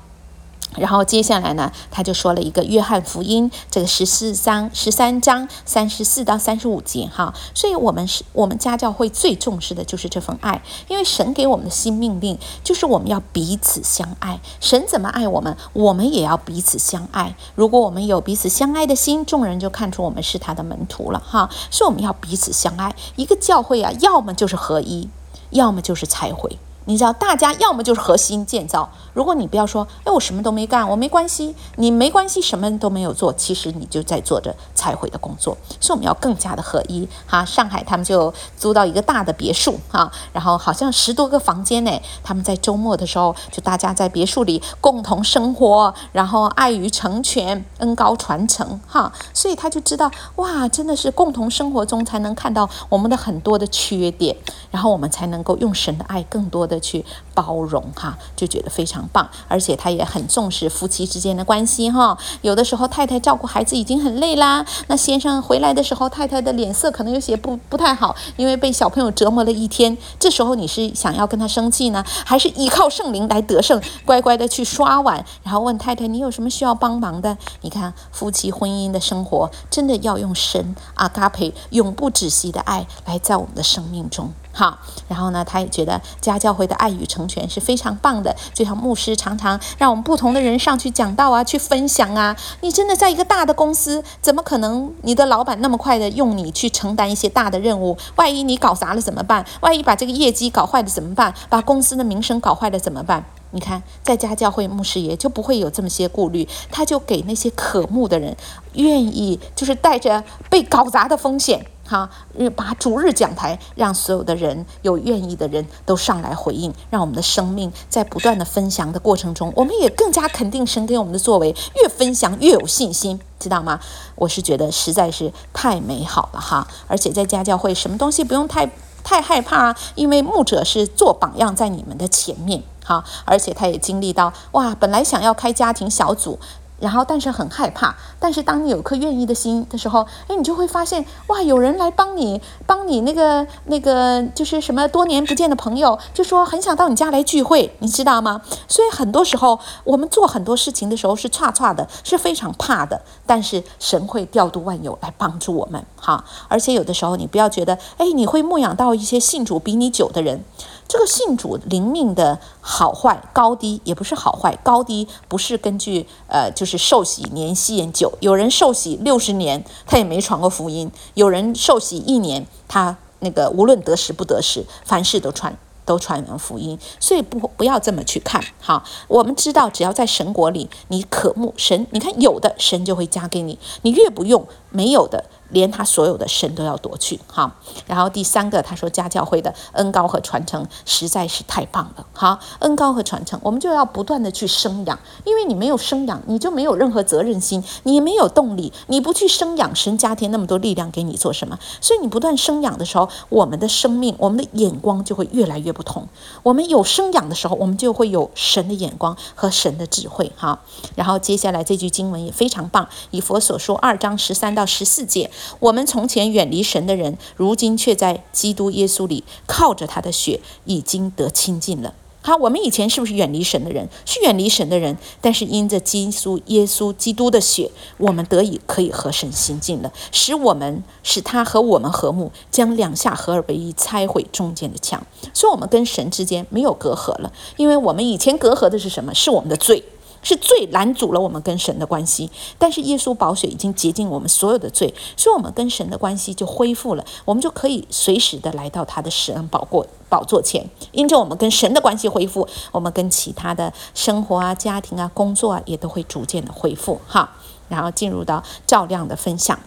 [0.76, 7.32] 然后接下来呢，他就说了一个约翰福音，这个十四章十三章三十四到三十五节哈。
[7.54, 14.40] 所以，我们是我们家教会最重视的就是这份爱，因为神给我们的新命令就是我们要彼此相爱。
[14.60, 17.34] 神怎么爱我们，我们也要彼此相爱。
[17.54, 21.48] 如果我们有彼此相爱的心，众人就看出我们是他的门徒了哈。
[21.70, 22.94] 所以，我们要彼此相爱。
[23.16, 25.08] 一个教会啊，要么就是合一，
[25.50, 26.58] 要么就是拆毁。
[26.86, 28.90] 你知道，大家要么就是核心建造。
[29.14, 35.56] 如果你不要说，哎，我什么都没干，我没关系，你没关系，什么都没有做，其实你就在做着拆毁的工作。
[35.80, 37.08] 所以我们要更加的合一。
[37.26, 41.90] 哈，上海他们就租到一个大的别墅，哈，然后好像十多个房间呢。
[42.22, 49.12] 他们在周末的时候，就大家在别墅里共同生活，然后爱与成全，恩高传承，哈。
[49.32, 54.36] 所以他就知道，哇，真的是共同生活中才能看到我们的很多的缺点，
[54.70, 56.74] 然后我们才能够用神的爱更多的。
[56.84, 57.02] 去
[57.32, 62.16] 包容哈，就觉得非常棒，而且他也很重视夫妻之间的关系哈。
[62.42, 69.96] 有的时候太太照顾孩子已经很累啦，那先生回来的时候，太太的脸色可能有些不不太好，因为被小朋友折磨了一天。
[70.18, 77.36] 这时候你是想要跟他生气呢，还是依靠圣灵来得胜，乖乖的去刷碗，然后问太太你有什么需要帮忙的？
[77.62, 84.32] 你看夫妻婚姻的生活，真的要用神阿嘎培永不止息的爱来在我们的生命中。
[84.54, 84.78] 好，
[85.08, 92.36] 然后呢，他也觉得家教会的爱与成全是非常棒的，就像牧师常常让我们不同的人上去讲道啊，去分享啊。
[92.60, 97.98] 你真的在一个大的公司，怎么可能你的老板那么快的用你去承担一些大的任务？
[98.14, 99.44] 万一你搞砸了怎么办？
[99.60, 101.34] 万一把这个业绩搞坏了怎么办？
[101.48, 103.24] 把公司的名声搞坏了怎么办？
[103.50, 108.36] 你看，在家教会牧师爷就不会有这么些顾虑，他就给那些渴慕的人，
[108.74, 111.66] 愿意就是带着被搞砸的风险。
[111.86, 112.08] 哈，
[112.56, 123.78] 把主日讲台，让所有的人有愿意的人都上来回应，让我们的生命在不断的分享的过程中，我们也更加肯定神给我们的作为，越分享越有信心，知道吗？
[124.14, 128.70] 我是觉得实在是太美好了哈，而且在家教会，什么东西不用太
[129.02, 136.38] 太害怕，因为牧者是做榜样在你们的前面，哈，而且他也经历到哇，本来想要开家庭小组。
[136.84, 137.96] 然后，但是很害怕。
[138.18, 148.42] 但是，当你有颗愿意的心的时候，哎，你就会发现，哇，有人来帮你，帮你那个那个，就是什么多年不见的朋友，就说很想到你家来聚会，你知道吗？
[148.68, 153.00] 所以很多时候，我们做很多事情的时候是差差的，是非常怕的。
[153.24, 156.22] 但是神会调度万有来帮助我们，哈。
[156.48, 160.44] 而且有的时候，你不要觉得，哎，你会牧养到一些信主比你久的人。
[160.86, 175.56] 这个信主灵命的好坏高低也不是好坏高低，不是根据呃就是受洗年限久，有人受洗六十年他也没传过福音，有人受洗一年他那个无论得时不得时，凡事都传
[175.86, 178.84] 都传完福音，所以不不要这么去看哈。
[179.08, 185.24] 我们知道只要在神国里，你渴慕神，你看有的神就会加给你，你越不用没有的。
[185.54, 187.18] 连他所有的神都要夺去。
[187.26, 187.50] 哈，
[187.86, 192.04] 然后第三个他说家教会的恩膏和传承实在是太棒了。
[192.12, 201.58] 好，恩膏和传承，我们就要不断的去生养，因为你没有生养，你就没有任何责任心，你没有动力，你不去生养，神加添那么多力量给你做什么？
[201.80, 206.08] 所以你不断生养的时候，我们的生命，我们的眼光就会越来越不同。
[206.42, 210.32] 我们有生养的时候，我们就会有神的眼光和神的智慧。
[210.36, 210.60] 哈，
[210.96, 215.30] 然后接下来这句经文也非常棒，以弗所说二章十三到十四节，
[215.60, 221.94] 我们从前远离神的人，如今却在基督耶稣里靠着他的血已经得亲近了。
[222.26, 223.86] 好，我们以前是不是远离神的人？
[224.06, 239.14] 是远离神的人，但是因着基督耶稣基督的血，我们得以可以和神亲近了，使我们使他和我们和睦，将两下合而为一，拆毁中间的墙，所以我们跟神之间没有隔阂了，因为我们以前隔阂的是什么？
[239.14, 239.84] 是我们的罪。
[240.24, 250.68] 是罪拦阻了我们跟神的关系，但是耶稣宝血已经洁净我们所有的罪，所以我们跟神的关系就恢复了，我们就可以随时的来到他的神宝过宝座前。
[250.90, 257.30] 因着我们跟神的关系恢复，我们跟其他的生活啊、家庭啊、工作啊也都会逐渐的恢复哈。
[257.68, 259.58] 然后进入到照亮的分享。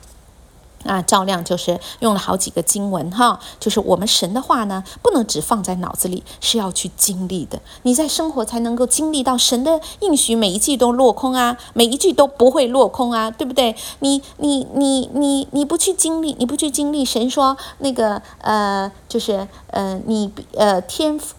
[0.85, 7.59] 啊，照亮就是用了好几个经文哈，就是我们神的话呢，不能只放在脑子里，是要去经历的。
[7.83, 13.75] 你在生活才能够经历到神的应许，每一句都落空啊，每一句都不会落空啊，对不对？
[13.99, 21.35] 你你你你你不去经历，你不去经历，神说那个呃，就是呃，你呃天赋。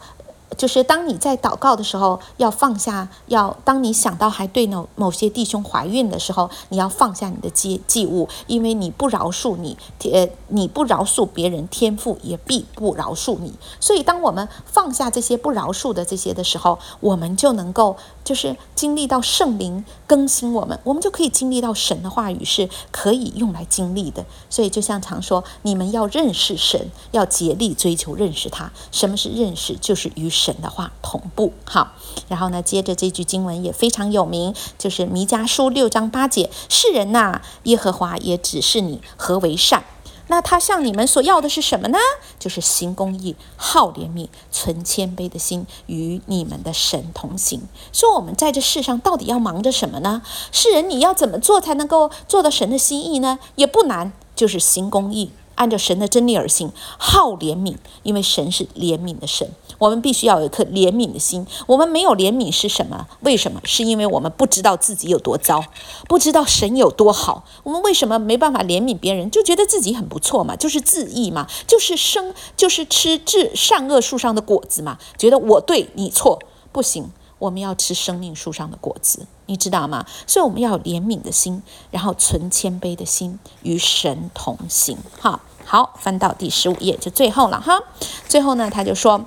[0.57, 9.77] 就是当你在祷告的时候，要放下；要当你想到还对某某些弟兄怀孕的时候，你要放下你的祭祭物，因为你不饶恕你，
[10.11, 13.53] 呃，你不饶恕别人，天父也必不饶恕你。
[13.79, 17.97] 所以，当我们放下这些不饶恕的这些的时候，我们就能够
[18.29, 24.27] 就是经历到圣灵更新我们，我们就可以经历到神的话语是可以用来经历的。
[24.51, 28.71] 所以，就像常说，你们要认识神，要竭力追求认识他。
[28.93, 29.75] 什么是认识？
[29.81, 30.55] 就是与神。
[30.61, 31.93] 的话同步好，
[32.27, 39.85] 然后呢，接着这句经文也非常有名，就是弥迦书六章八节：世人呐、耶和华也指示你何为善。
[40.29, 41.99] 那他向你们所要的是什么呢？
[42.39, 47.63] 就是行公义、好怜悯、存谦卑的心，与你们的神同行。
[47.93, 50.23] 说我们在这世上到底要忙着什么呢？
[50.53, 53.39] 世人你要怎么做才能够做到神的心意呢？
[53.57, 55.33] 也不难，就是行公义。
[55.59, 59.51] 按照神的真理而行，好怜悯，因为神是怜悯的神。
[59.79, 61.47] 我们必须要有一颗怜悯的心。
[61.67, 63.07] 我们没有怜悯是什么？
[63.21, 63.61] 为什么？
[63.65, 65.65] 是因为我们不知道自己有多糟，
[66.09, 67.45] 不知道神有多好。
[67.65, 69.31] 我们为什么没办法怜悯别人？
[69.31, 76.41] 就觉得自己很不错嘛，就是自义嘛，就是生，就是吃至善恶树上的果子嘛，觉得我对你错，
[76.73, 77.11] 不行。
[77.39, 80.05] 我们要吃生命树上的果子，你知道吗？
[80.27, 84.99] 所以我们要怜悯的心，然后存谦卑的心，与神同行。
[85.21, 87.83] 哈，好，翻到第十五页就最后了哈。
[88.27, 89.27] 最后呢，他就说，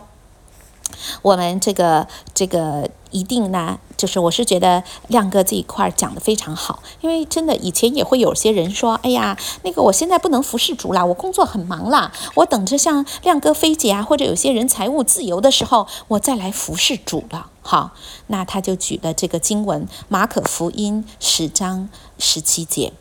[1.22, 2.89] 我们这个这个。
[3.12, 17.48] 一定呢，就是我是觉得亮哥这一块讲得非常好，因为真的以前也会有些人说，哎呀，那个我现在不能服侍主了，我工作很忙啦，我等着像亮哥、菲姐啊，或者有些人财务自由的时候，我再来服侍主了。
[17.62, 17.92] 好，
[18.28, 22.94] 那他就举了这个经文，马可福音十章十七节。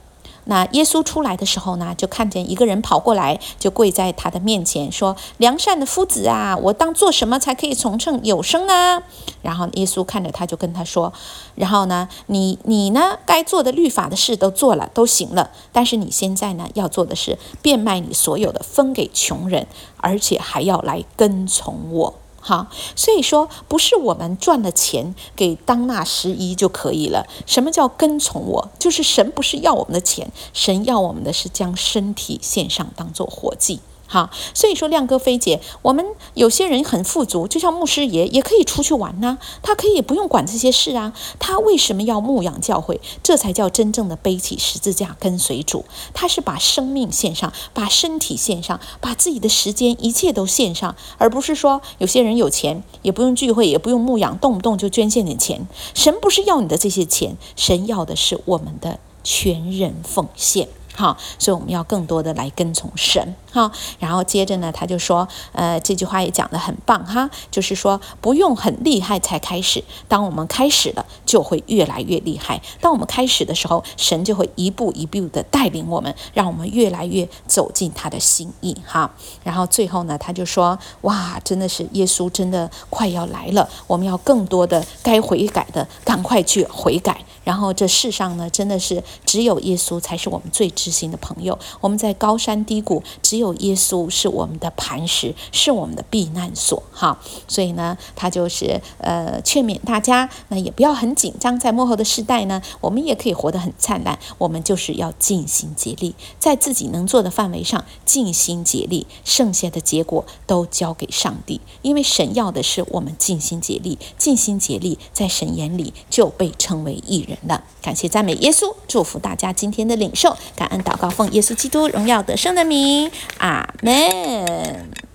[0.44, 9.02] 那耶稣出来的时候呢，就看见一个人跑过来，就跪在他的面前说：“良善的夫子啊，我当做什么才可以从称有生呢？”
[9.42, 11.12] 然后耶稣看着他，就跟他说
[11.54, 15.50] ：“然后呢，你你呢，该做的律法的事都做了，都行了。
[15.72, 19.66] 但是你现在呢，要做的是变卖你所有的，分给穷人，
[19.98, 22.66] 而且还要来跟从我。”好，
[22.96, 27.26] 所以说不是我们赚了钱给当纳十一就可以了。
[27.46, 28.70] 什么叫跟从我？
[28.78, 33.80] 就是神不是要我们的钱，神要我们的是将身体献上，当做活祭。
[34.12, 36.04] 好，所以说亮哥、菲姐，我们
[36.34, 41.12] 有些人很富足，就像牧师爷也可以出去玩呢，他可以不用管这些事啊。
[41.38, 43.00] 他为什么要牧养教会？
[43.22, 45.84] 这才叫真正的背起十字架跟随主。
[46.12, 55.68] 他是把生命献上，把身体献上，把自己的时间一切都献上，而不是说有些人有钱也不用聚会，也不用牧养，动不动就捐献点钱。
[55.94, 60.66] 神不是要你的这些钱，神要的是我们的全人奉献。
[60.92, 63.34] 好，所以我们要更多的来跟从神。
[63.52, 72.60] 好，然后接着呢，他就说，呃，这句话也讲得很棒哈，就是说不用很厉害才开始，当我们开始了，就会越来越厉害。
[72.80, 79.12] 当我们开始的时候，神就会一步一步的带领我们，让我们越来越走进他的心意哈。
[79.42, 87.24] 然后最后呢，他就说，哇，真的是耶稣真的快要来了，我们要更多的该悔改的，赶快去悔改。
[87.42, 91.58] 然后这世上呢，真的是只有耶稣才是我们最知心的朋友。
[91.80, 96.82] 我们在高山低谷，只有耶稣是我们的磐石，是我们的避难所。
[96.92, 97.18] 哈，
[97.48, 101.58] 所以呢，他就是呃劝勉大家，那也不要很紧张。
[101.58, 104.18] 在幕后的世代呢，我们也可以活得很灿烂。
[104.36, 111.62] 我们就是要尽心竭力，在自己能做的范围上尽心竭力，剩下的结果都交给上帝。
[111.80, 117.30] 因为神要的是我们尽心竭力，尽心竭力，在神眼里就被称为义人。
[117.30, 125.09] 人了，感谢赞美耶稣，祝福大家今天的领受，感恩祷告，奉耶稣基督荣耀得胜的名，アーメン